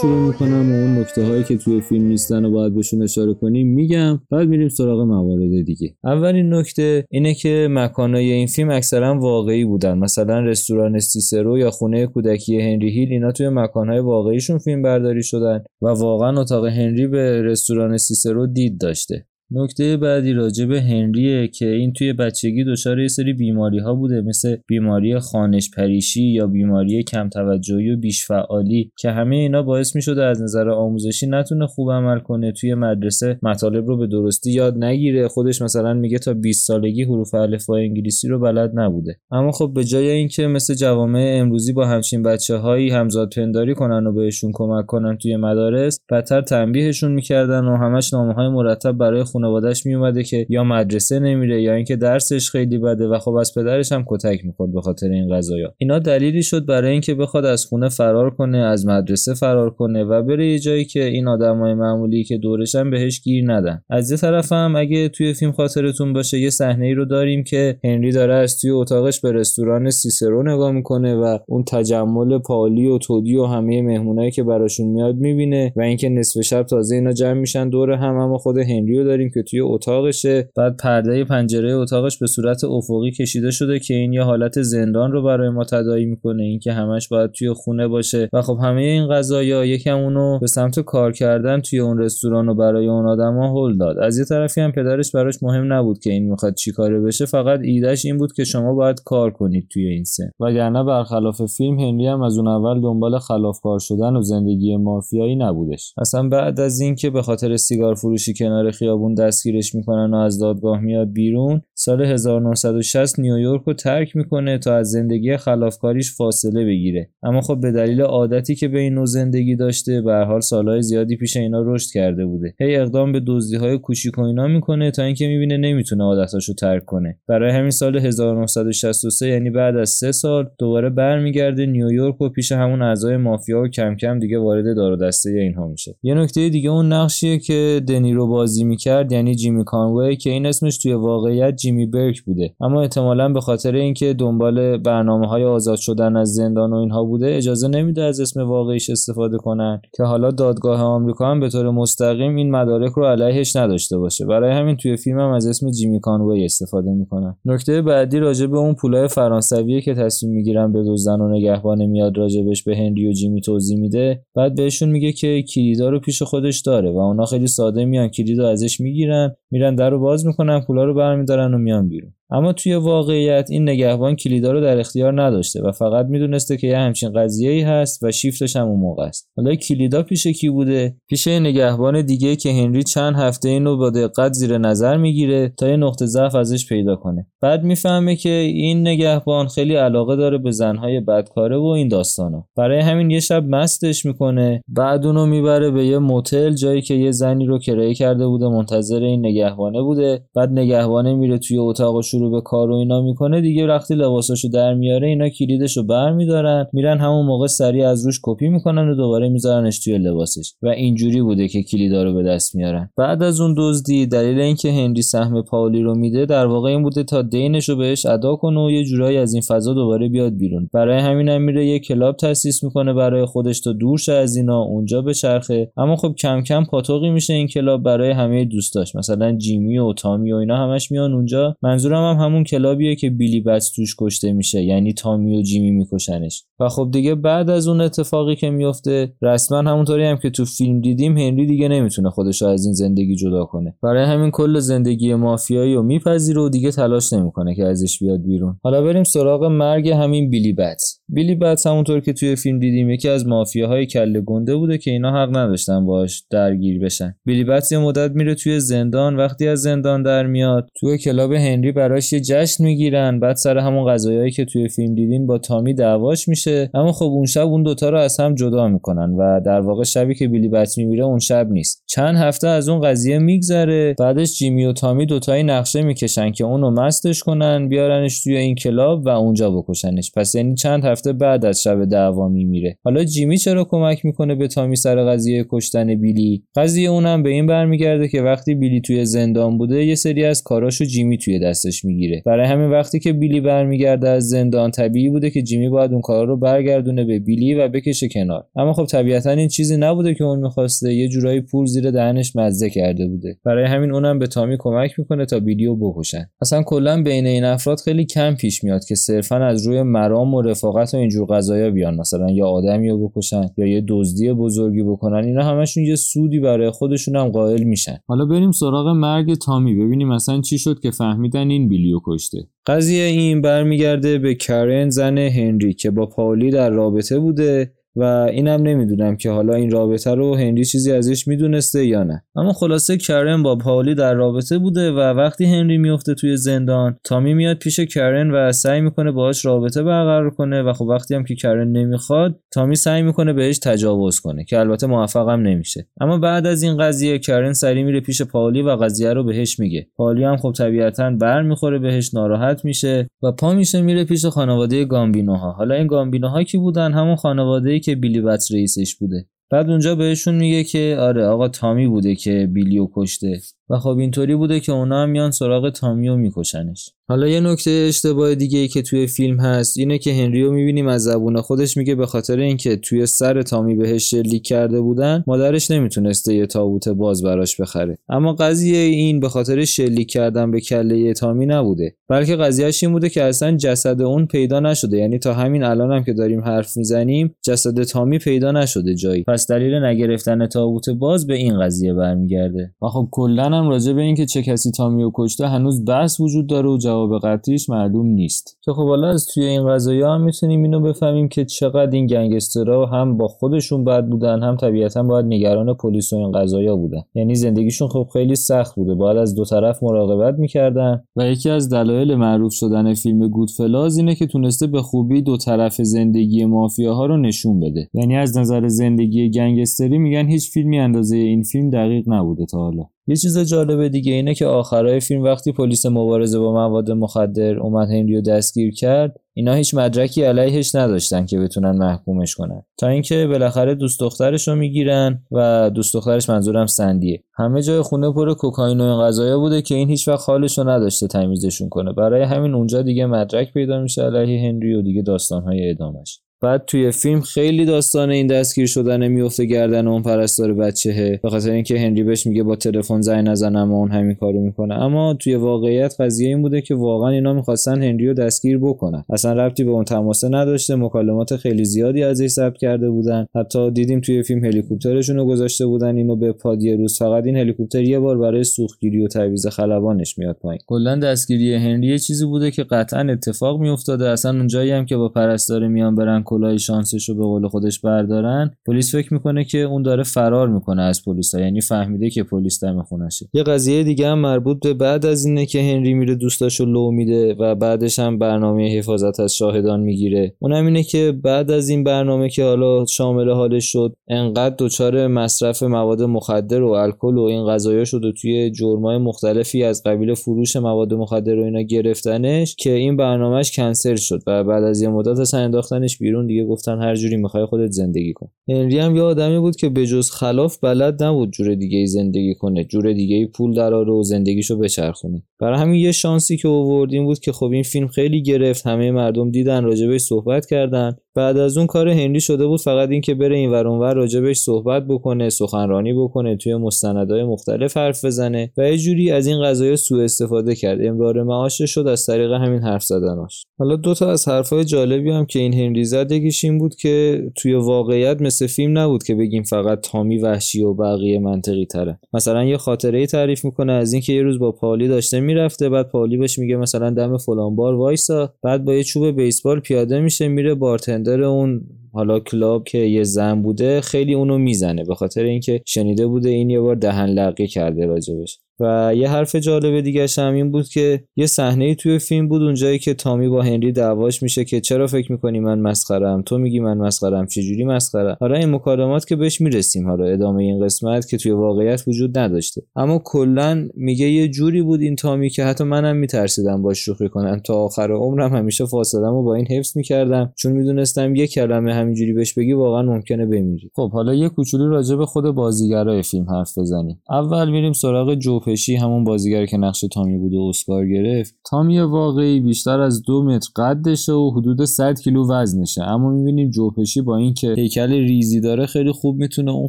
شروع 0.00 0.26
می‌کنم 0.26 0.72
و 0.72 0.74
اون 0.74 0.98
نکته 0.98 1.24
هایی 1.24 1.44
که 1.44 1.56
توی 1.56 1.80
فیلم 1.80 2.06
نیستن 2.06 2.44
و 2.44 2.50
باید 2.50 2.74
بهشون 2.74 3.02
اشاره 3.02 3.34
کنیم 3.34 3.68
میگم. 3.68 4.20
بعد 4.30 4.48
میریم 4.48 4.68
سراغ 4.68 5.00
موارد 5.00 5.64
دیگه. 5.64 5.94
اولین 6.04 6.54
نکته 6.54 7.04
اینه 7.10 7.34
که 7.34 7.68
مکانای 7.70 8.32
این 8.32 8.46
فیلم 8.46 8.70
اکثرا 8.70 9.18
واقعی 9.18 9.64
بودن. 9.64 9.98
مثلا 9.98 10.40
رستوران 10.40 10.98
سیسرو 10.98 11.58
یا 11.58 11.70
خونه 11.70 12.06
کودکی 12.06 12.60
هنری 12.60 12.90
هیل 12.90 13.12
اینا 13.12 13.32
توی 13.32 13.48
مکانهای 13.48 14.00
واقعیشون 14.00 14.58
فیلم 14.58 14.82
برداری 14.82 15.22
شدن 15.22 15.64
و 15.82 15.86
واقعا 15.86 16.40
اتاق 16.40 16.66
هنری 16.66 17.06
به 17.06 17.42
رستوران 17.42 17.96
سیسرو 17.96 18.46
دید 18.46 18.80
داشته. 18.80 19.26
نکته 19.52 19.96
بعدی 19.96 20.32
راجع 20.32 20.66
به 20.66 20.82
هنریه 20.82 21.48
که 21.48 21.66
این 21.66 21.92
توی 21.92 22.12
بچگی 22.12 22.64
دچار 22.64 23.00
یه 23.00 23.08
سری 23.08 23.32
بیماری 23.32 23.78
ها 23.78 23.94
بوده 23.94 24.20
مثل 24.20 24.56
بیماری 24.66 25.18
خانش 25.18 25.70
پریشی 25.76 26.22
یا 26.22 26.46
بیماری 26.46 27.02
کم 27.02 27.28
توجهی 27.28 27.90
و 27.90 27.96
بیش 27.96 28.26
فعالی 28.26 28.92
که 28.98 29.10
همه 29.10 29.36
اینا 29.36 29.62
باعث 29.62 29.96
می 29.96 30.02
شده 30.02 30.24
از 30.24 30.42
نظر 30.42 30.70
آموزشی 30.70 31.26
نتونه 31.26 31.66
خوب 31.66 31.90
عمل 31.90 32.18
کنه 32.18 32.52
توی 32.52 32.74
مدرسه 32.74 33.38
مطالب 33.42 33.86
رو 33.86 33.96
به 33.96 34.06
درستی 34.06 34.52
یاد 34.52 34.84
نگیره. 34.84 35.28
خودش 35.28 35.62
مثلا 35.62 35.94
میگه 35.94 36.18
تا 36.18 36.34
20 36.34 36.66
سالگی 36.66 37.04
حروف 37.04 37.34
الفبای 37.34 37.84
انگلیسی 37.84 38.28
رو 38.28 38.38
بلد 38.38 38.70
نبوده. 38.74 39.16
اما 39.30 39.52
خب 39.52 39.72
به 39.74 39.84
جای 39.84 40.08
اینکه 40.08 40.46
مثل 40.46 40.74
جوامع 40.74 41.36
امروزی 41.40 41.72
با 41.72 41.86
همچین 41.86 42.22
بچه 42.22 42.56
هایی 42.56 42.90
همزاد 42.90 43.32
پنداری 43.36 43.74
کنن 43.74 44.06
و 44.06 44.12
بهشون 44.12 44.50
کمک 44.54 44.86
کنن 44.86 45.16
توی 45.16 45.36
مدارس 45.36 46.00
بدتر 46.10 46.42
تنبیهشون 46.42 47.12
می‌کردن 47.12 47.64
و 47.64 47.76
همش 47.76 48.12
نامه 48.12 48.32
های 48.32 48.48
مرتب 48.48 48.92
برای 48.92 49.24
خانوادهش 49.40 49.86
میومده 49.86 50.22
که 50.22 50.46
یا 50.48 50.64
مدرسه 50.64 51.18
نمیره 51.18 51.62
یا 51.62 51.74
اینکه 51.74 51.96
درسش 51.96 52.50
خیلی 52.50 52.78
بده 52.78 53.06
و 53.06 53.18
خب 53.18 53.34
از 53.34 53.54
پدرش 53.54 53.92
هم 53.92 54.04
کتک 54.08 54.44
می‌خورد 54.44 54.72
به 54.72 54.80
خاطر 54.80 55.06
این 55.06 55.36
قضايا 55.36 55.74
اینا 55.78 55.98
دلیلی 55.98 56.42
شد 56.42 56.66
برای 56.66 56.92
اینکه 56.92 57.14
بخواد 57.14 57.44
از 57.44 57.64
خونه 57.64 57.88
فرار 57.88 58.30
کنه 58.30 58.58
از 58.58 58.86
مدرسه 58.86 59.34
فرار 59.34 59.70
کنه 59.70 60.04
و 60.04 60.22
بره 60.22 60.46
یه 60.46 60.58
جایی 60.58 60.84
که 60.84 61.04
این 61.04 61.28
آدمای 61.28 61.74
معمولی 61.74 62.24
که 62.24 62.38
دورش 62.38 62.74
هم 62.74 62.90
بهش 62.90 63.20
گیر 63.20 63.52
ندن. 63.52 63.82
از 63.90 64.10
یه 64.10 64.16
طرف 64.16 64.52
هم 64.52 64.76
اگه 64.76 65.08
توی 65.08 65.34
فیلم 65.34 65.52
خاطرتون 65.52 66.12
باشه 66.12 66.38
یه 66.38 66.50
صحنه 66.50 66.86
ای 66.86 66.94
رو 66.94 67.04
داریم 67.04 67.44
که 67.44 67.78
هنری 67.84 68.12
داره 68.12 68.34
از 68.34 68.60
توی 68.60 68.70
اتاقش 68.70 69.20
به 69.20 69.32
رستوران 69.32 69.90
سیسرو 69.90 70.42
نگاه 70.42 70.72
می‌کنه 70.72 71.14
و 71.14 71.38
اون 71.46 71.64
تجمل 71.64 72.38
پالی 72.38 72.86
و 72.86 72.98
تودی 72.98 73.36
و 73.36 73.44
همه 73.44 73.82
مهمونایی 73.82 74.30
که 74.30 74.42
براشون 74.42 74.86
میاد 74.86 75.16
می‌بینه 75.16 75.72
و 75.76 75.80
اینکه 75.80 76.08
نصف 76.08 76.40
شب 76.40 76.62
تازه 76.62 76.94
اینا 76.94 77.12
جمع 77.12 77.40
میشن 77.40 77.68
دور 77.68 77.92
هم 77.92 78.14
اما 78.14 78.38
خود 78.38 78.58
هنری 78.58 78.98
رو 78.98 79.04
داریم 79.04 79.29
که 79.34 79.42
توی 79.42 79.60
اتاقشه. 79.60 80.50
بعد 80.56 80.76
پرده 80.76 81.24
پنجره 81.24 81.72
اتاقش 81.72 82.18
به 82.18 82.26
صورت 82.26 82.64
افقی 82.64 83.10
کشیده 83.10 83.50
شده 83.50 83.78
که 83.78 83.94
این 83.94 84.12
یه 84.12 84.22
حالت 84.22 84.62
زندان 84.62 85.12
رو 85.12 85.22
برای 85.22 85.48
ما 85.48 85.64
تداعی 85.64 86.04
می‌کنه. 86.04 86.42
اینکه 86.42 86.72
همش 86.72 87.08
باید 87.08 87.30
توی 87.30 87.52
خونه 87.52 87.88
باشه. 87.88 88.28
و 88.32 88.42
خب 88.42 88.58
همه 88.62 88.80
این 88.80 89.08
قضايا 89.08 89.64
یکم 89.64 89.98
اونو 89.98 90.38
به 90.38 90.46
سمت 90.46 90.80
کار 90.80 91.12
کردن 91.12 91.60
توی 91.60 91.78
اون 91.78 91.98
رستوران 91.98 92.48
و 92.48 92.54
برای 92.54 92.88
اون 92.88 93.06
آدما 93.06 93.66
هل 93.66 93.76
داد. 93.76 93.98
از 93.98 94.18
یه 94.18 94.24
طرفی 94.24 94.60
هم 94.60 94.72
پدرش 94.72 95.12
براش 95.12 95.42
مهم 95.42 95.72
نبود 95.72 95.98
که 95.98 96.10
این 96.10 96.30
می‌خواد 96.30 96.54
چیکاره 96.54 97.00
بشه. 97.00 97.26
فقط 97.26 97.60
ایدهش 97.62 98.04
این 98.04 98.18
بود 98.18 98.32
که 98.32 98.44
شما 98.44 98.74
باید 98.74 99.00
کار 99.04 99.30
کنید 99.30 99.68
توی 99.72 99.86
این 99.86 100.04
سن. 100.04 100.30
وگرنه 100.40 100.84
برخلاف 100.84 101.42
فیلم 101.56 101.78
هنری 101.78 102.06
هم 102.06 102.22
از 102.22 102.38
اون 102.38 102.48
اول 102.48 102.80
دنبال 102.80 103.18
خلافکار 103.18 103.78
شدن 103.78 104.16
و 104.16 104.22
زندگی 104.22 104.76
مافیایی 104.76 105.36
نبودش. 105.36 105.94
اصلا 105.98 106.28
بعد 106.28 106.60
از 106.60 106.80
اینکه 106.80 107.10
به 107.10 107.22
خاطر 107.22 107.56
سیگار 107.56 107.94
فروشی 107.94 108.34
کنار 108.34 108.70
خیابون 108.70 109.14
دستگیرش 109.20 109.74
می‌کنن 109.74 110.14
و 110.14 110.16
از 110.16 110.38
دادگاه 110.38 110.80
میاد 110.80 111.12
بیرون. 111.12 111.62
سال 111.82 112.02
1960 112.02 113.18
نیویورک 113.18 113.62
رو 113.66 113.74
ترک 113.74 114.16
می‌کنه 114.16 114.58
تا 114.58 114.76
از 114.76 114.90
زندگی 114.90 115.36
خلافکاریش 115.36 116.16
فاصله 116.16 116.64
بگیره. 116.64 117.10
اما 117.22 117.40
خب 117.40 117.60
به 117.60 117.72
دلیل 117.72 118.00
عادتی 118.00 118.54
که 118.54 118.68
به 118.68 118.78
این 118.78 118.94
نوع 118.94 119.06
زندگی 119.06 119.56
داشته 119.56 120.00
به 120.00 120.14
حال 120.14 120.40
سالهای 120.40 120.82
زیادی 120.82 121.16
پیش 121.16 121.36
اینا 121.36 121.62
رشد 121.66 121.90
کرده 121.94 122.26
بوده. 122.26 122.54
هی 122.60 122.76
اقدام 122.76 123.12
به 123.12 123.20
دزدی 123.26 123.56
های 123.56 123.78
کوچیک 123.78 124.18
و 124.18 124.20
اینا 124.20 124.46
می‌کنه 124.46 124.90
تا 124.90 125.02
اینکه 125.02 125.26
می‌بینه 125.26 125.56
نمی‌تونه 125.56 126.04
عادتاشو 126.04 126.54
ترک 126.54 126.84
کنه. 126.84 127.18
برای 127.28 127.52
همین 127.52 127.70
سال 127.70 127.96
1963 127.96 129.28
یعنی 129.28 129.50
بعد 129.50 129.76
از 129.76 129.90
سه 129.90 130.12
سال 130.12 130.50
دوباره 130.58 130.90
برمیگرده 130.90 131.66
نیویورک 131.66 132.20
و 132.20 132.28
پیش 132.28 132.52
همون 132.52 132.82
اعضای 132.82 133.16
مافیا 133.16 133.62
و 133.62 133.68
کم 133.68 133.96
کم 133.96 134.18
دیگه 134.18 134.38
وارد 134.38 134.76
دار 134.76 134.92
و 134.92 134.96
دسته 134.96 135.30
اینها 135.30 135.68
میشه. 135.68 135.94
یه 136.02 136.14
نکته 136.14 136.48
دیگه 136.48 136.70
اون 136.70 136.92
نقشیه 136.92 137.38
که 137.38 137.80
دنیرو 137.88 138.26
بازی 138.26 138.64
می‌کرد 138.64 139.12
یعنی 139.12 139.34
جیمی 139.34 139.64
کانوی 139.64 140.16
که 140.16 140.30
این 140.30 140.46
اسمش 140.46 140.78
توی 140.78 140.92
واقعیت 140.92 141.56
جیمی 141.56 141.69
برک 141.92 142.22
بوده. 142.22 142.54
اما 142.60 142.82
احتمالا 142.82 143.28
به 143.28 143.40
خاطر 143.40 143.74
اینکه 143.74 144.14
دنبال 144.14 144.78
برنامه 144.78 145.26
های 145.26 145.44
آزاد 145.44 145.78
شدن 145.78 146.16
از 146.16 146.34
زندان 146.34 146.72
و 146.72 146.76
اینها 146.76 147.04
بوده 147.04 147.36
اجازه 147.36 147.68
نمیده 147.68 148.02
از 148.02 148.20
اسم 148.20 148.48
واقعیش 148.48 148.90
استفاده 148.90 149.36
کنن. 149.36 149.80
که 149.96 150.02
حالا 150.02 150.30
دادگاه 150.30 150.80
آمریکا 150.80 151.30
هم 151.30 151.40
به 151.40 151.48
طور 151.48 151.70
مستقیم 151.70 152.36
این 152.36 152.50
مدارک 152.50 152.92
رو 152.92 153.04
علیهش 153.04 153.56
نداشته 153.56 153.98
باشه. 153.98 154.26
برای 154.26 154.52
همین 154.52 154.76
توی 154.76 154.96
فیلم 154.96 155.20
هم 155.20 155.30
از 155.30 155.46
اسم 155.46 155.70
جیمی 155.70 156.00
کانوی 156.00 156.44
استفاده 156.44 156.90
می‌کنن. 156.90 157.36
نکته 157.44 157.82
بعدی 157.82 158.18
راجع 158.18 158.46
به 158.46 158.58
اون 158.58 158.74
پولای 158.74 159.08
فرانسویه 159.08 159.80
که 159.80 159.94
تصمیم 159.94 160.32
می‌گیرن 160.32 160.72
به 160.72 160.82
دزدن 160.88 161.20
و 161.20 161.28
نگهبان 161.28 161.86
میاد 161.86 162.18
راجبش 162.18 162.62
به 162.62 162.76
هنری 162.76 163.08
و 163.08 163.12
جیمی 163.12 163.40
توضیح 163.40 163.78
میده 163.78 164.24
بعد 164.36 164.54
بهشون 164.54 164.88
میگه 164.88 165.12
که 165.12 165.42
کلیدا 165.54 165.90
رو 165.90 166.00
پیش 166.00 166.22
خودش 166.22 166.60
داره 166.60 166.90
و 166.90 166.98
اونا 166.98 167.24
خیلی 167.24 167.46
ساده 167.46 167.84
میان 167.84 168.08
کلید 168.08 168.40
ازش 168.40 168.80
می‌گیرن 168.80 169.34
میرن 169.50 169.74
در 169.74 169.96
باز 169.96 170.26
می‌کنن 170.26 170.60
پولا 170.60 170.84
رو 170.84 170.94
برمیدارن 170.94 171.54
و 171.54 171.58
میان 171.60 171.88
بیرون 171.88 172.14
اما 172.32 172.52
توی 172.52 172.74
واقعیت 172.74 173.48
این 173.50 173.62
نگهبان 173.62 174.16
کلیدا 174.16 174.52
رو 174.52 174.60
در 174.60 174.78
اختیار 174.78 175.22
نداشته 175.22 175.62
و 175.62 175.72
فقط 175.72 176.06
می‌دونسته 176.06 176.56
که 176.56 176.66
یه 176.66 176.78
همچین 176.78 177.12
قضیه 177.12 177.50
ای 177.50 177.60
هست 177.60 178.02
و 178.02 178.12
شیفتش 178.12 178.56
هم 178.56 178.68
اون 178.68 178.80
موقع 178.80 179.04
است. 179.04 179.28
حالا 179.36 179.54
کلیدا 179.54 180.02
پیش 180.02 180.26
کی 180.26 180.48
بوده؟ 180.48 180.96
پیش 181.08 181.28
نگهبان 181.28 182.02
دیگه 182.02 182.36
که 182.36 182.50
هنری 182.50 182.82
چند 182.82 183.16
هفته 183.16 183.48
اینو 183.48 183.76
با 183.76 183.90
دقت 183.90 184.32
زیر 184.32 184.58
نظر 184.58 184.96
می‌گیره 184.96 185.52
تا 185.58 185.68
یه 185.68 185.76
نقطه 185.76 186.06
ضعف 186.06 186.34
ازش 186.34 186.68
پیدا 186.68 186.96
کنه. 186.96 187.26
بعد 187.42 187.64
می‌فهمه 187.64 188.16
که 188.16 188.30
این 188.30 188.80
نگهبان 188.80 189.48
خیلی 189.48 189.74
علاقه 189.74 190.16
داره 190.16 190.38
به 190.38 190.50
زنهای 190.50 191.00
بدکاره 191.00 191.56
و 191.56 191.64
این 191.64 191.88
داستانا. 191.88 192.44
برای 192.56 192.80
همین 192.80 193.10
یه 193.10 193.20
شب 193.20 193.44
مستش 193.44 194.06
می‌کنه 194.06 194.62
بعد 194.68 195.06
اونو 195.06 195.26
می‌بره 195.26 195.70
به 195.70 195.86
یه 195.86 195.98
موتل 195.98 196.54
جایی 196.54 196.82
که 196.82 196.94
یه 196.94 197.10
زنی 197.10 197.46
رو 197.46 197.58
کرایه 197.58 197.94
کرده 197.94 198.26
بوده 198.26 198.48
منتظر 198.48 199.02
این 199.02 199.26
نگهبانه 199.26 199.82
بوده. 199.82 200.22
بعد 200.34 200.50
نگهبانه 200.50 201.14
میره 201.14 201.38
توی 201.38 201.58
اتاق 201.58 202.00
شروع 202.20 202.32
به 202.32 202.40
کار 202.40 202.70
و 202.70 202.74
اینا 202.74 203.02
می‌کنه 203.02 203.40
دیگه 203.40 203.66
وقتی 203.66 203.94
لباساشو 203.94 204.48
در 204.48 204.74
میاره 204.74 205.08
اینا 205.08 205.28
کلیدشو 205.28 205.82
برمیدارن 205.82 206.66
میرن 206.72 206.98
همون 206.98 207.26
موقع 207.26 207.46
سریع 207.46 207.88
از 207.88 208.06
روش 208.06 208.20
کپی 208.22 208.48
می‌کنن 208.48 208.88
و 208.88 208.94
دوباره 208.94 209.28
میذارنش 209.28 209.84
توی 209.84 209.98
لباسش. 209.98 210.54
و 210.62 210.68
اینجوری 210.68 211.22
بوده 211.22 211.48
که 211.48 211.62
کلیدا 211.62 212.04
رو 212.04 212.14
به 212.14 212.22
دست 212.22 212.56
میارن. 212.56 212.90
بعد 212.96 213.22
از 213.22 213.40
اون 213.40 213.54
دزدی 213.58 214.06
دلیل 214.06 214.40
اینکه 214.40 214.70
هنری 214.70 215.02
سهم 215.02 215.42
پاولی 215.42 215.82
رو 215.82 215.94
میده 215.94 216.26
در 216.26 216.46
واقع 216.46 216.70
این 216.70 216.82
بوده 216.82 217.02
تا 217.02 217.22
دینش 217.22 217.68
رو 217.68 217.76
بهش 217.76 218.06
ادا 218.06 218.36
کنه 218.36 218.66
و 218.66 218.70
یه 218.70 218.84
جورایی 218.84 219.16
از 219.16 219.34
این 219.34 219.42
فضا 219.42 219.74
دوباره 219.74 220.08
بیاد 220.08 220.36
بیرون. 220.36 220.70
برای 220.72 220.98
همینم 220.98 221.34
هم 221.34 221.42
میره 221.42 221.66
یه 221.66 221.78
کلاب 221.78 222.16
تاسیس 222.16 222.64
می‌کنه 222.64 222.92
برای 222.92 223.24
خودش 223.24 223.60
تا 223.60 223.72
دور 223.72 223.98
شه 223.98 224.12
از 224.12 224.36
اینا 224.36 224.62
اونجا 224.62 225.02
بچرخه 225.02 225.72
اما 225.76 225.96
خب 225.96 226.14
کم 226.18 226.42
کم 226.42 226.64
پاتوقی 226.64 227.10
میشه 227.10 227.34
این 227.34 227.46
کلاب 227.46 227.82
برای 227.82 228.10
همه 228.10 228.44
دوستاش. 228.44 228.96
مثلا 228.96 229.36
جیمی 229.36 229.78
و 229.78 229.92
تامی 229.92 230.32
و 230.32 230.36
اینا 230.36 230.56
همش 230.56 230.90
میان 230.90 231.12
اونجا. 231.12 231.56
منظورم 231.62 232.09
هم 232.10 232.24
همون 232.24 232.44
کلابیه 232.44 232.96
که 232.96 233.10
بیلی 233.10 233.40
بتس 233.40 233.72
توش 233.72 233.96
کشته 233.98 234.32
میشه. 234.32 234.62
یعنی 234.62 234.92
تامی 234.92 235.38
و 235.38 235.42
جیمی 235.42 235.70
میکشنش. 235.70 236.44
و 236.60 236.68
خب 236.68 236.88
دیگه 236.92 237.14
بعد 237.14 237.50
از 237.50 237.68
اون 237.68 237.80
اتفاقی 237.80 238.36
که 238.36 238.50
میفته 238.50 239.12
رسما 239.22 239.58
همونطوری 239.58 240.04
هم 240.04 240.16
که 240.16 240.30
تو 240.30 240.44
فیلم 240.44 240.80
دیدیم 240.80 241.18
هنری 241.18 241.46
دیگه 241.46 241.68
نمی‌تونه 241.68 242.10
خودش 242.10 242.42
از 242.42 242.64
این 242.64 242.74
زندگی 242.74 243.16
جدا 243.16 243.44
کنه. 243.44 243.74
برای 243.82 244.04
همین 244.04 244.30
کل 244.30 244.58
زندگی 244.58 245.14
مافیایی 245.14 245.74
رو 245.74 245.82
میپذیره 245.82 246.40
و 246.40 246.48
دیگه 246.48 246.70
تلاش 246.70 247.12
نمی‌کنه 247.12 247.54
که 247.54 247.64
ازش 247.64 247.98
بیاد 247.98 248.22
بیرون. 248.22 248.60
حالا 248.62 248.82
بریم 248.82 249.04
سراغ 249.04 249.44
مرگ 249.44 249.88
همین 249.88 250.30
بیلی 250.30 250.52
بتس 250.52 250.99
بیلی 251.12 251.34
بتس 251.34 251.66
همونطور 251.66 252.00
که 252.00 252.12
توی 252.12 252.36
فیلم 252.36 252.58
دیدیم 252.58 252.90
یکی 252.90 253.08
از 253.08 253.26
مافیاهای 253.26 253.86
کله 253.86 254.20
گنده 254.20 254.56
بوده 254.56 254.78
که 254.78 254.90
اینا 254.90 255.22
حق 255.22 255.36
نداشتن 255.36 255.86
باش 255.86 256.24
درگیر 256.30 256.80
بشن. 256.80 257.14
بیلی 257.24 257.44
بتس 257.44 257.72
یه 257.72 257.78
مدت 257.78 258.10
میره 258.10 258.34
توی 258.34 258.60
زندان 258.60 259.16
وقتی 259.16 259.48
از 259.48 259.62
زندان 259.62 260.02
در 260.02 260.26
میاد 260.26 260.68
توی 260.80 260.98
کلاب 260.98 261.32
هنری 261.32 261.72
براش 261.72 262.12
یه 262.12 262.20
جشن 262.20 262.64
می‌گیرن. 262.64 263.20
بعد 263.20 263.36
سر 263.36 263.58
همون 263.58 263.88
قضایایی 263.88 264.30
که 264.30 264.44
توی 264.44 264.68
فیلم 264.68 264.94
دیدین 264.94 265.26
با 265.26 265.38
تامی 265.38 265.74
دعواش 265.74 266.28
میشه. 266.28 266.70
اما 266.74 266.92
خب 266.92 267.04
اون 267.04 267.26
شب 267.26 267.46
اون 267.46 267.62
دوتا 267.62 267.90
رو 267.90 267.98
از 267.98 268.20
هم 268.20 268.34
جدا 268.34 268.68
می‌کنن 268.68 269.14
و 269.14 269.40
در 269.40 269.60
واقع 269.60 269.84
شبی 269.84 270.14
که 270.14 270.28
بیلی 270.28 270.48
بتس 270.48 270.78
میمیره 270.78 271.04
اون 271.04 271.18
شب 271.18 271.50
نیست. 271.50 271.82
چند 271.86 272.16
هفته 272.16 272.48
از 272.48 272.68
اون 272.68 272.80
قضیه 272.80 273.18
میگذره. 273.18 273.94
بعدش 273.98 274.38
جیمی 274.38 274.64
و 274.64 274.72
تامی 274.72 275.06
دوتایی 275.06 275.42
نقشه 275.42 275.82
می‌کشن 275.82 276.32
که 276.32 276.44
اونو 276.44 276.70
مستش 276.70 277.22
کنن 277.22 277.68
بیارنش 277.68 278.24
توی 278.24 278.36
این 278.36 278.54
کلاب 278.54 279.06
و 279.06 279.08
اونجا 279.08 279.50
بکشنش. 279.50 280.12
پس 280.16 280.34
یعنی 280.34 280.54
چند 280.54 280.84
هفته 280.84 280.99
بعد 281.08 281.44
از 281.44 281.62
شب 281.62 281.84
دعوا 281.84 282.28
میمیره. 282.28 282.78
حالا 282.84 283.04
جیمی 283.04 283.38
چرا 283.38 283.64
کمک 283.64 284.04
می‌کنه 284.04 284.34
به 284.34 284.48
تامی 284.48 284.76
سر 284.76 285.04
قضیه 285.04 285.46
کشتن 285.50 285.94
بیلی؟ 285.94 286.44
قضیه 286.56 286.90
اونم 286.90 287.22
به 287.22 287.30
این 287.30 287.46
برمیگرده 287.46 288.08
که 288.08 288.22
وقتی 288.22 288.54
بیلی 288.54 288.80
توی 288.80 289.04
زندان 289.04 289.58
بوده 289.58 289.84
یه 289.84 289.94
سری 289.94 290.24
از 290.24 290.42
کاراشو 290.42 290.84
جیمی 290.84 291.18
توی 291.18 291.38
دستش 291.38 291.84
می‌گیره. 291.84 292.22
برای 292.26 292.46
همین 292.46 292.70
وقتی 292.70 292.98
که 292.98 293.12
بیلی 293.12 293.40
برمیگرده 293.40 294.08
از 294.08 294.28
زندان 294.28 294.70
طبیعی 294.70 295.08
بوده 295.08 295.30
که 295.30 295.42
جیمی 295.42 295.68
باید 295.68 295.92
اون 295.92 296.00
کارا 296.00 296.24
رو 296.24 296.36
برگردونه 296.36 297.04
به 297.04 297.18
بیلی 297.18 297.54
و 297.54 297.68
بکشه 297.68 298.08
کنار. 298.08 298.46
اما 298.56 298.72
خب 298.72 298.86
طبیعتا 298.86 299.30
این 299.30 299.48
چیزی 299.48 299.76
نبوده 299.76 300.14
که 300.14 300.24
اون 300.24 300.38
می‌خواسته 300.38 300.94
یه 300.94 301.08
جورایی 301.08 301.40
پول 301.40 301.66
زیر 301.66 301.90
دهنش 301.90 302.36
مزه 302.36 302.70
کرده 302.70 303.08
بوده. 303.08 303.38
برای 303.44 303.64
همین 303.64 303.92
اونم 303.92 304.18
به 304.18 304.26
تامی 304.26 304.56
کمک 304.58 304.98
می‌کنه 304.98 305.26
تا 305.26 305.40
بیلی 305.40 305.66
رو 305.66 305.76
بکشن. 305.76 306.26
اصلا 306.42 306.62
کلا 306.62 307.02
بین 307.02 307.26
این 307.26 307.44
افراد 307.44 307.78
خیلی 307.80 308.04
کم 308.04 308.34
پیش 308.34 308.64
میاد 308.64 308.84
که 308.84 308.94
صرفا 308.94 309.36
از 309.36 309.66
روی 309.66 309.82
مرام 309.82 310.34
و 310.34 310.42
رفاقت 310.42 310.89
و 310.94 310.96
اینجور 310.96 311.26
قضايا 311.26 311.70
بیان. 311.70 311.94
مثلا 311.94 312.30
یا 312.30 312.46
آدمی 312.46 312.88
رو 312.88 313.08
بکشن 313.08 313.46
یا 313.56 313.66
یه 313.66 313.84
دزدی 313.88 314.32
بزرگی 314.32 314.82
بکنن 314.82 315.24
اینا 315.24 315.44
همشون 315.44 315.84
یه 315.84 315.96
سودی 315.96 316.40
برای 316.40 316.70
خودشون 316.70 317.16
هم 317.16 317.28
قائل 317.28 317.62
میشن. 317.62 317.98
حالا 318.06 318.24
بریم 318.24 318.52
سراغ 318.52 318.88
مرگ 318.88 319.34
تامی. 319.34 319.74
ببینیم 319.74 320.08
مثلا 320.08 320.40
چی 320.40 320.58
شد 320.58 320.80
که 320.80 320.90
فهمیدن 320.90 321.50
این 321.50 321.68
بیلیو 321.68 321.98
کشته. 322.06 322.38
قضیه 322.66 323.04
این 323.04 323.40
برمیگرده 323.40 324.18
به 324.18 324.34
کرن 324.34 324.90
زن 324.90 325.18
هنری 325.18 325.74
که 325.74 325.90
با 325.90 326.06
پاولی 326.06 326.50
در 326.50 326.70
رابطه 326.70 327.18
بوده 327.18 327.72
و 327.96 328.02
اینم 328.04 328.62
نمی‌دونم 328.62 329.16
که 329.16 329.30
حالا 329.30 329.54
این 329.54 329.70
رابطه 329.70 330.14
رو 330.14 330.36
هنری 330.36 330.64
چیزی 330.64 330.92
ازش 330.92 331.28
می‌دونسته 331.28 331.86
یا 331.86 332.04
نه. 332.04 332.22
اما 332.36 332.52
خلاصه 332.52 332.96
کرن 332.96 333.42
با 333.42 333.56
پاولی 333.56 333.94
در 333.94 334.14
رابطه 334.14 334.58
بوده 334.58 334.92
و 334.92 334.98
وقتی 334.98 335.44
هنری 335.44 335.78
میفته 335.78 336.14
توی 336.14 336.36
زندان 336.36 336.96
تامی 337.04 337.34
میاد 337.34 337.56
پیش 337.56 337.80
کرن 337.80 338.30
و 338.30 338.52
سعی 338.52 338.80
می‌کنه 338.80 339.12
باهاش 339.12 339.44
رابطه 339.44 339.82
برقرار 339.82 340.30
کنه 340.30 340.62
و 340.62 340.72
خب 340.72 340.84
وقتی 340.84 341.14
هم 341.14 341.24
که 341.24 341.34
کرن 341.34 341.68
نمی‌خواد 341.68 342.40
تامی 342.52 342.76
سعی 342.76 343.02
می‌کنه 343.02 343.32
بهش 343.32 343.58
تجاوز 343.58 344.20
کنه 344.20 344.44
که 344.44 344.58
البته 344.58 344.86
موفقم 344.86 345.40
نمیشه. 345.40 345.88
اما 346.00 346.18
بعد 346.18 346.46
از 346.46 346.62
این 346.62 346.76
قضیه 346.76 347.18
کرن 347.18 347.52
سری 347.52 347.82
میره 347.82 348.00
پیش 348.00 348.22
پاولی 348.22 348.62
و 348.62 348.70
قضیه 348.70 349.12
رو 349.12 349.24
بهش 349.24 349.58
میگه. 349.58 349.86
پاولی 349.96 350.24
هم 350.24 350.36
خب 350.36 350.52
طبیعتا 350.52 351.10
برمیخوره 351.10 351.78
بهش 351.78 352.14
ناراحت 352.14 352.64
میشه 352.64 353.08
و 353.22 353.32
پا 353.32 353.52
میشه 353.52 353.82
میره 353.82 354.04
پیش 354.04 354.26
خانواده 354.26 354.84
گامبینوها. 354.84 355.52
حالا 355.52 355.74
این 355.74 355.86
گامبینوها 355.86 356.42
کی 356.42 356.58
بودن؟ 356.58 356.92
همون 356.92 357.16
خانواده 357.16 357.79
که 357.80 357.94
بیلی 357.94 358.20
بت 358.20 358.44
رئیسش 358.52 358.96
بوده. 358.96 359.26
بعد 359.50 359.70
اونجا 359.70 359.94
بهشون 359.94 360.34
میگه 360.34 360.64
که 360.64 360.96
آره 361.00 361.24
آقا 361.24 361.48
تامی 361.48 361.86
بوده 361.86 362.14
که 362.14 362.48
بیلیو 362.52 362.88
کشته. 362.94 363.40
و 363.70 363.78
خب 363.78 363.98
اینطوری 363.98 364.34
بوده 364.34 364.60
که 364.60 364.72
اونا 364.72 365.02
هم 365.02 365.10
میان 365.10 365.30
سراغ 365.30 365.70
تامیو 365.70 366.16
میکشنش. 366.16 366.90
حالا 367.08 367.28
یه 367.28 367.40
نکته 367.40 367.70
اشتباه 367.88 368.34
دیگه 368.34 368.58
ای 368.58 368.68
که 368.68 368.82
توی 368.82 369.06
فیلم 369.06 369.40
هست 369.40 369.78
اینه 369.78 369.98
که 369.98 370.12
هنریو 370.12 370.52
می‌بینیم 370.52 370.88
از 370.88 371.04
زبون 371.04 371.40
خودش 371.40 371.76
میگه 371.76 371.94
به 371.94 372.06
خاطر 372.06 372.38
اینکه 372.38 372.76
توی 372.76 373.06
سر 373.06 373.42
تامی 373.42 373.74
بهش 373.74 374.10
شلیک 374.10 374.42
کرده 374.42 374.80
بودن 374.80 375.24
مادرش 375.26 375.70
نمی‌تونسته 375.70 376.34
یه 376.34 376.46
تابوت 376.46 376.88
باز 376.88 377.22
براش 377.22 377.60
بخره. 377.60 377.98
اما 378.08 378.32
قضیه 378.32 378.78
این 378.78 379.20
به 379.20 379.28
خاطر 379.28 379.64
شلیک 379.64 380.10
کردن 380.10 380.50
به 380.50 380.60
کله 380.60 381.12
تامی 381.12 381.46
نبوده. 381.46 381.94
بلکه 382.08 382.36
قضیهش 382.36 382.82
این 382.82 382.92
بوده 382.92 383.08
که 383.08 383.22
اصلا 383.22 383.56
جسد 383.56 384.02
اون 384.02 384.26
پیدا 384.26 384.60
نشده. 384.60 384.96
یعنی 384.96 385.18
تا 385.18 385.34
همین 385.34 385.62
الانم 385.62 385.92
هم 385.92 386.04
که 386.04 386.12
داریم 386.12 386.40
حرف 386.40 386.76
می‌زنیم 386.76 387.34
جسد 387.42 387.82
تامی 387.82 388.18
پیدا 388.18 388.52
نشده 388.52 388.94
جایی. 388.94 389.24
پس 389.24 389.50
دلیل 389.50 389.74
نگرفتن 389.74 390.46
تابوت 390.46 390.90
باز 390.90 391.26
به 391.26 391.34
این 391.34 391.60
قضیه 391.60 391.94
برمیگرده. 391.94 392.74
و 392.82 392.86
خب 392.86 393.08
کلا 393.10 393.59
هم 393.60 393.68
راجع 393.68 393.92
به 393.92 394.02
اینکه 394.02 394.26
چه 394.26 394.42
کسی 394.42 394.70
تامیو 394.70 395.10
کشته 395.14 395.48
هنوز 395.48 395.84
بحث 395.84 396.20
وجود 396.20 396.46
داره 396.46 396.68
و 396.68 396.78
جواب 396.78 397.18
قطعیش 397.18 397.70
معلوم 397.70 398.06
نیست. 398.06 398.58
که 398.62 398.72
خب 398.72 398.86
حالا 398.86 399.08
از 399.08 399.26
توی 399.26 399.44
این 399.44 399.68
قضایی 399.68 400.02
هم 400.02 400.20
می‌تونیم 400.20 400.62
اینو 400.62 400.80
بفهمیم 400.80 401.28
که 401.28 401.44
چقدر 401.44 401.90
این 401.92 402.06
گنگسترها 402.06 402.86
هم 402.86 403.16
با 403.16 403.28
خودشون 403.28 403.84
بد 403.84 404.06
بودن 404.06 404.42
هم 404.42 404.56
طبیعتا 404.56 405.02
باید 405.02 405.26
نگران 405.26 405.74
پلیس 405.74 406.12
و 406.12 406.16
این 406.16 406.32
قضایا 406.32 406.76
بودن. 406.76 407.02
یعنی 407.14 407.34
زندگیشون 407.34 407.88
خب 407.88 408.08
خیلی 408.12 408.36
سخت 408.36 408.74
بوده 408.74 408.94
باید 408.94 409.16
از 409.16 409.34
دو 409.34 409.44
طرف 409.44 409.82
مراقبت 409.82 410.38
می‌کردن. 410.38 411.02
و 411.16 411.26
یکی 411.26 411.50
از 411.50 411.68
دلایل 411.68 412.14
معروف 412.14 412.52
شدن 412.52 412.94
فیلم 412.94 413.28
گودفلاز 413.28 413.98
اینه 413.98 414.14
که 414.14 414.26
تونسته 414.26 414.66
به 414.66 414.82
خوبی 414.82 415.22
دو 415.22 415.36
طرف 415.36 415.82
زندگی 415.82 416.44
مافیاها 416.44 417.06
رو 417.06 417.16
نشون 417.16 417.60
بده. 417.60 417.88
یعنی 417.94 418.16
از 418.16 418.38
نظر 418.38 418.68
زندگی 418.68 419.30
گنگستری 419.30 419.98
میگن 419.98 420.28
هیچ 420.28 420.50
فیلمی 420.50 420.78
اندازه 420.78 421.16
این 421.16 421.42
فیلم 421.42 421.70
دقیق 421.70 422.04
نبوده 422.06 422.46
تا 422.46 422.58
حالا. 422.58 422.82
یه 423.06 423.16
چیز 423.16 423.38
جالب 423.38 423.88
دیگه 423.88 424.12
اینه 424.12 424.34
که 424.34 424.46
آخرای 424.46 425.00
فیلم 425.00 425.22
وقتی 425.22 425.52
پلیس 425.52 425.86
مبارزه 425.86 426.38
با 426.38 426.52
مواد 426.52 426.90
مخدر 426.90 427.58
اومد 427.58 427.88
هنریو 427.88 428.20
دستگیر 428.20 428.74
کرد 428.74 429.20
اینا 429.34 429.54
هیچ 429.54 429.74
مدرکی 429.74 430.22
علیهش 430.22 430.74
نداشتن 430.74 431.26
که 431.26 431.38
بتونن 431.38 431.70
محکومش 431.70 432.34
کنن. 432.34 432.62
تا 432.78 432.88
اینکه 432.88 433.26
بالاخره 433.26 433.74
دوست 433.74 434.00
دخترش 434.00 434.48
رو 434.48 434.54
می‌گیرن 434.54 435.22
و 435.30 435.70
دوست 435.74 435.94
دخترش 435.94 436.30
منظورم 436.30 436.66
سندیه. 436.66 437.24
همه 437.34 437.62
جای 437.62 437.82
خونه 437.82 438.12
پر 438.12 438.34
کوکائین 438.34 438.80
و 438.80 438.84
این 438.84 439.00
غذایا 439.00 439.38
بوده 439.38 439.62
که 439.62 439.74
این 439.74 439.90
هیچ 439.90 440.08
وقت 440.08 440.28
حالش 440.28 440.58
رو 440.58 440.68
نداشته 440.68 441.06
تمیزشون 441.06 441.68
کنه. 441.68 441.92
برای 441.92 442.22
همین 442.22 442.54
اونجا 442.54 442.82
دیگه 442.82 443.06
مدرک 443.06 443.52
پیدا 443.52 443.80
میشه 443.80 444.02
علیه 444.02 444.48
هنری 444.48 444.74
و 444.74 444.82
دیگه 444.82 445.02
داستانهای 445.02 445.70
ادامش 445.70 446.20
بعد 446.42 446.64
توی 446.66 446.90
فیلم 446.90 447.20
خیلی 447.20 447.64
داستان 447.64 448.10
این 448.10 448.26
دستگیر 448.26 448.66
شدن 448.66 449.08
میفته 449.08 449.44
گردن 449.44 449.86
اون 449.86 450.02
پرستار 450.02 450.54
بچهه. 450.54 451.20
به 451.22 451.30
خاطر 451.30 451.50
اینکه 451.50 451.78
هنری 451.78 452.02
بهش 452.02 452.26
میگه 452.26 452.42
با 452.42 452.56
تلفن 452.56 453.00
زنگ 453.00 453.28
نزنم 453.28 453.72
و 453.72 453.76
اون 453.76 453.90
همین 453.90 454.14
کارو 454.14 454.40
می‌کنه. 454.40 454.74
اما 454.74 455.14
توی 455.14 455.34
واقعیت 455.34 456.00
قضیه 456.00 456.28
این 456.28 456.42
بوده 456.42 456.60
که 456.60 456.74
واقعا 456.74 457.10
اینا 457.10 457.32
می‌خواستن 457.32 457.82
هنری 457.82 458.06
رو 458.08 458.14
دستگیر 458.14 458.58
بکنن. 458.58 459.04
اصلا 459.10 459.32
ربطی 459.32 459.64
به 459.64 459.70
اون 459.70 459.84
تماسه 459.84 460.28
نداشته. 460.28 460.74
مکالمات 460.74 461.36
خیلی 461.36 461.64
زیادی 461.64 462.02
ازش 462.02 462.26
ثبت 462.26 462.58
کرده 462.58 462.90
بودن. 462.90 463.26
حتی 463.36 463.70
دیدیم 463.70 464.00
توی 464.00 464.22
فیلم 464.22 464.44
هلیکوپترشون 464.44 465.16
رو 465.16 465.26
گذاشته 465.26 465.66
بودن 465.66 465.96
اینو 465.96 466.16
به 466.16 466.32
پاد 466.32 466.62
یه 466.62 466.76
روز. 466.76 466.98
فقط 466.98 467.26
این 467.26 467.36
هلیکوپتر 467.36 467.82
یه 467.82 467.98
بار 467.98 468.18
برای 468.18 468.44
سوختگیری 468.44 469.04
و 469.04 469.08
تعویض 469.08 469.46
خلبانش 469.46 470.18
میاد 470.18 470.36
پایین. 470.42 470.60
کلا 470.66 470.96
دستگیری 470.96 471.54
هنری 471.54 471.98
چیزی 471.98 472.26
بوده 472.26 472.50
که 472.50 472.64
قطعا 472.64 473.00
اتفاق 473.12 473.60
میافتاده. 473.60 474.08
اصلا 474.08 474.30
اونجایی 474.30 474.70
هم 474.70 474.86
که 474.86 474.96
با 474.96 475.08
پرستار 475.08 475.68
میان 475.68 475.94
برن 475.94 476.22
کلاه 476.30 476.56
شانسش 476.56 477.08
رو 477.08 477.14
به 477.14 477.24
قول 477.24 477.48
خودش 477.48 477.80
بردارن 477.80 478.50
پلیس 478.66 478.94
فکر 478.94 479.14
می‌کنه 479.14 479.44
که 479.44 479.58
اون 479.58 479.82
داره 479.82 480.02
فرار 480.02 480.48
می‌کنه 480.48 480.82
از 480.82 481.04
پلیس 481.04 481.34
یعنی 481.34 481.60
فهمیده 481.60 482.10
که 482.10 482.22
پلیس 482.22 482.64
دم 482.64 482.82
خونشه. 482.82 483.28
یه 483.34 483.42
قضیه 483.42 483.82
دیگه 483.84 484.08
هم 484.08 484.18
مربوط 484.18 484.62
به 484.62 484.74
بعد 484.74 485.06
از 485.06 485.24
اینه 485.24 485.46
که 485.46 485.60
هنری 485.60 485.94
میره 485.94 486.14
دوستاشو 486.14 486.64
لو 486.64 486.90
میده 486.90 487.34
و 487.34 487.54
بعدش 487.54 487.98
هم 487.98 488.18
برنامه 488.18 488.78
حفاظت 488.78 489.20
از 489.20 489.34
شاهدان 489.34 489.80
می‌گیره. 489.80 490.34
اونم 490.38 490.66
اینه 490.66 490.82
که 490.82 491.12
بعد 491.24 491.50
از 491.50 491.68
این 491.68 491.84
برنامه 491.84 492.28
که 492.28 492.44
حالا 492.44 492.86
شامل 492.86 493.30
حالش 493.30 493.72
شد 493.72 493.94
انقدر 494.08 494.54
دچار 494.58 495.06
مصرف 495.06 495.62
مواد 495.62 496.02
مخدر 496.02 496.62
و 496.62 496.70
الکل 496.70 497.18
و 497.18 497.22
این 497.22 497.46
قضایا 497.46 497.84
شد 497.84 498.04
و 498.04 498.12
توی 498.12 498.50
جرمای 498.50 498.98
مختلفی 498.98 499.64
از 499.64 499.82
قبیل 499.82 500.14
فروش 500.14 500.56
مواد 500.56 500.94
مخدر 500.94 501.38
و 501.38 501.44
اینا 501.44 501.62
گرفتنش 501.62 502.56
که 502.56 502.72
این 502.72 502.96
برنامهش 502.96 503.56
کنسل 503.56 503.96
شد 503.96 504.22
و 504.26 504.44
بعد 504.44 504.64
از 504.64 504.82
یه 504.82 504.88
مدت 504.88 505.18
اصلا 505.18 505.40
انداختنش 505.40 505.98
بیرون 505.98 506.19
دیگه 506.26 506.44
گفتن 506.44 506.78
هر 506.78 506.94
جوری 506.94 507.16
می‌خوای 507.16 507.46
خودت 507.46 507.70
زندگی 507.70 508.12
کن. 508.12 508.28
هنری 508.48 508.78
هم 508.78 508.96
یه 508.96 509.02
آدمی 509.02 509.38
بود 509.38 509.56
که 509.56 509.68
به 509.68 509.86
جز 509.86 510.10
خلاف 510.10 510.58
بلد 510.58 511.02
نبود 511.02 511.30
جور 511.30 511.54
دیگه 511.54 511.78
ای 511.78 511.86
زندگی 511.86 512.34
کنه 512.34 512.64
جور 512.64 512.92
دیگه 512.92 513.16
ای 513.16 513.26
پول 513.26 513.54
دراره 513.54 513.92
و 513.92 514.02
زندگیشو 514.02 514.58
بچرخونه. 514.58 515.22
برای 515.40 515.58
همین 515.58 515.80
یه 515.80 515.92
شانسی 515.92 516.36
که 516.36 516.48
آوردیم 516.48 517.04
بود 517.04 517.18
که 517.18 517.32
خب 517.32 517.50
این 517.52 517.62
فیلم 517.62 517.88
خیلی 517.88 518.22
گرفت 518.22 518.66
همه 518.66 518.90
مردم 518.90 519.30
دیدن 519.30 519.64
راجبش 519.64 520.00
صحبت 520.00 520.46
کردن. 520.46 520.96
بعد 521.14 521.36
از 521.36 521.56
اون 521.56 521.66
کار 521.66 521.88
هنری 521.88 522.20
شده 522.20 522.46
بود 522.46 522.60
فقط 522.60 522.88
اینکه 522.88 523.14
بره 523.14 523.36
این 523.36 523.50
ور 523.50 523.68
اونور 523.68 523.94
راجبش 523.94 524.36
صحبت 524.36 524.86
بکنه 524.86 525.30
سخنرانی 525.30 525.92
بکنه 525.92 526.36
توی 526.36 526.54
مستندهای 526.54 527.24
مختلف 527.24 527.76
حرف 527.76 528.04
بزنه 528.04 528.52
و 528.56 528.70
یه 528.70 528.76
جوری 528.76 529.10
از 529.10 529.26
این 529.26 529.42
قضايا 529.42 529.76
سوء 529.76 530.04
استفاده 530.04 530.54
کرد. 530.54 530.78
امرار 530.82 531.22
معاشش 531.22 531.70
شد 531.74 531.86
از 531.86 532.06
طریق 532.06 532.32
همین 532.32 532.60
حرف 532.60 532.82
زدناش. 532.82 533.44
حالا 533.58 533.76
دو 533.76 533.94
تا 533.94 534.10
از 534.10 534.28
حرفهای 534.28 534.64
جالبی 534.64 535.10
هم 535.10 535.26
که 535.26 535.38
این 535.38 535.54
هنری 535.54 535.84
زد 535.84 536.09
یکیش 536.10 536.44
این 536.44 536.58
بود 536.58 536.74
که 536.74 537.24
توی 537.36 537.54
واقعیت 537.54 538.20
مثل 538.20 538.46
فیلم 538.46 538.78
نبود 538.78 539.02
که 539.02 539.14
بگیم 539.14 539.42
فقط 539.42 539.80
تامی 539.80 540.18
وحشی 540.18 540.62
و 540.62 540.74
بقیه 540.74 541.18
منطقی 541.18 541.66
تره. 541.66 541.98
مثلا 542.12 542.44
یه 542.44 542.56
خاطره 542.56 542.98
ای 542.98 543.06
تعریف 543.06 543.44
می‌کنه 543.44 543.72
از 543.72 543.92
اینکه 543.92 544.12
یه 544.12 544.22
روز 544.22 544.38
با 544.38 544.52
پالی 544.52 544.88
داشته 544.88 545.20
می‌رفته 545.20 545.68
بعد 545.68 545.88
پالی 545.88 546.16
بهش 546.16 546.38
میگه 546.38 546.56
مثلا 546.56 546.90
دم 546.90 547.16
فلان 547.16 547.56
بار 547.56 547.74
وایسا. 547.74 548.34
بعد 548.42 548.64
با 548.64 548.74
یه 548.74 548.82
چوب 548.82 549.06
بیسبال 549.06 549.60
پیاده 549.60 550.00
میشه 550.00 550.28
میره 550.28 550.54
بارتندر 550.54 551.22
اون 551.22 551.60
حالا 551.92 552.20
کلاب 552.20 552.64
که 552.64 552.78
یه 552.78 553.02
زن 553.02 553.42
بوده 553.42 553.80
خیلی 553.80 554.14
اونو 554.14 554.38
می‌زنه. 554.38 554.84
به 554.84 554.94
خاطر 554.94 555.22
اینکه 555.22 555.60
شنیده 555.66 556.06
بوده 556.06 556.28
این 556.28 556.50
یه 556.50 556.60
بار 556.60 556.76
دهن 556.76 557.06
لقی 557.06 557.46
کرده 557.46 557.86
راجبش. 557.86 558.38
و 558.60 558.92
یه 558.96 559.08
حرف 559.08 559.36
جالب 559.36 559.80
دیگه 559.80 560.06
هم 560.18 560.34
این 560.34 560.50
بود 560.50 560.68
که 560.68 561.04
یه 561.16 561.26
صحنه 561.26 561.74
توی 561.74 561.98
فیلم 561.98 562.28
بود 562.28 562.42
اونجایی 562.42 562.78
که 562.78 562.94
تامی 562.94 563.28
با 563.28 563.42
هنری 563.42 563.72
دعواش 563.72 564.22
میشه 564.22 564.44
که 564.44 564.60
چرا 564.60 564.86
فکر 564.86 565.12
می‌کنی 565.12 565.40
من 565.40 565.58
مسخرم 565.58 566.22
تو 566.22 566.38
میگی 566.38 566.60
من 566.60 566.78
مسخرم 566.78 567.26
چجوری 567.26 567.64
مسخرم 567.64 568.16
حالا 568.20 568.36
این 568.36 568.50
مکالمات 568.50 569.06
که 569.06 569.16
بهش 569.16 569.40
می‌رسیم 569.40 569.88
حالا 569.88 570.04
ادامه 570.04 570.42
این 570.42 570.64
قسمت 570.64 571.08
که 571.08 571.16
توی 571.16 571.32
واقعیت 571.32 571.84
وجود 571.86 572.18
نداشته. 572.18 572.62
اما 572.76 573.00
کلا 573.04 573.68
میگه 573.74 574.10
یه 574.10 574.28
جوری 574.28 574.62
بود 574.62 574.80
این 574.80 574.96
تامی 574.96 575.30
که 575.30 575.44
حتی 575.44 575.64
منم 575.64 575.96
میترسیدم 575.96 576.62
باش 576.62 576.78
شوخی 576.78 577.08
کنم. 577.08 577.40
تا 577.44 577.54
آخر 577.54 577.92
عمرم 577.92 578.36
همیشه 578.36 578.66
فاصله‌مو 578.66 579.22
با 579.22 579.34
این 579.34 579.46
حفظ 579.46 579.76
می‌کردم. 579.76 580.32
چون 580.36 580.52
می‌دونستم 580.52 581.14
یه 581.14 581.26
کلمه 581.26 581.74
همینجوری 581.74 582.12
بهش 582.12 582.34
بگی 582.34 582.52
واقعا 582.52 582.82
ممکنه 582.82 583.26
بمیری. 583.26 583.70
خب 583.74 583.92
حالا 583.92 584.14
یه 584.14 584.28
کوچولو 584.28 584.68
راجع 584.68 584.96
به 584.96 585.06
خود 585.06 585.24
بازیگرای 585.24 586.02
فیلم 586.02 586.30
حرف 586.30 586.58
بزنیم. 586.58 587.02
اول 587.10 587.50
میریم 587.50 587.72
سراغ 587.72 588.14
جو 588.14 588.40
پشی 588.50 588.76
همون 588.76 589.04
بازیگر 589.04 589.46
که 589.46 589.56
نقش 589.56 589.80
تامی 589.92 590.18
بود 590.18 590.34
و 590.34 590.40
اسکار 590.40 590.86
گرفت. 590.86 591.34
تامی 591.50 591.80
واقعی 591.80 592.40
بیشتر 592.40 592.80
از 592.80 593.02
دو 593.02 593.22
متر 593.22 593.48
قدشه 593.56 594.12
و 594.12 594.30
حدود 594.30 594.64
100 594.64 595.00
کیلو 595.00 595.30
وزنشه. 595.30 595.82
اما 595.82 596.10
می‌بینیم 596.10 596.50
جوپشی 596.50 597.00
با 597.00 597.16
اینکه 597.16 597.54
هیکل 597.58 597.92
ریزی 597.92 598.40
داره 598.40 598.66
خیلی 598.66 598.92
خوب 598.92 599.16
می‌تونه 599.16 599.50
اون 599.50 599.68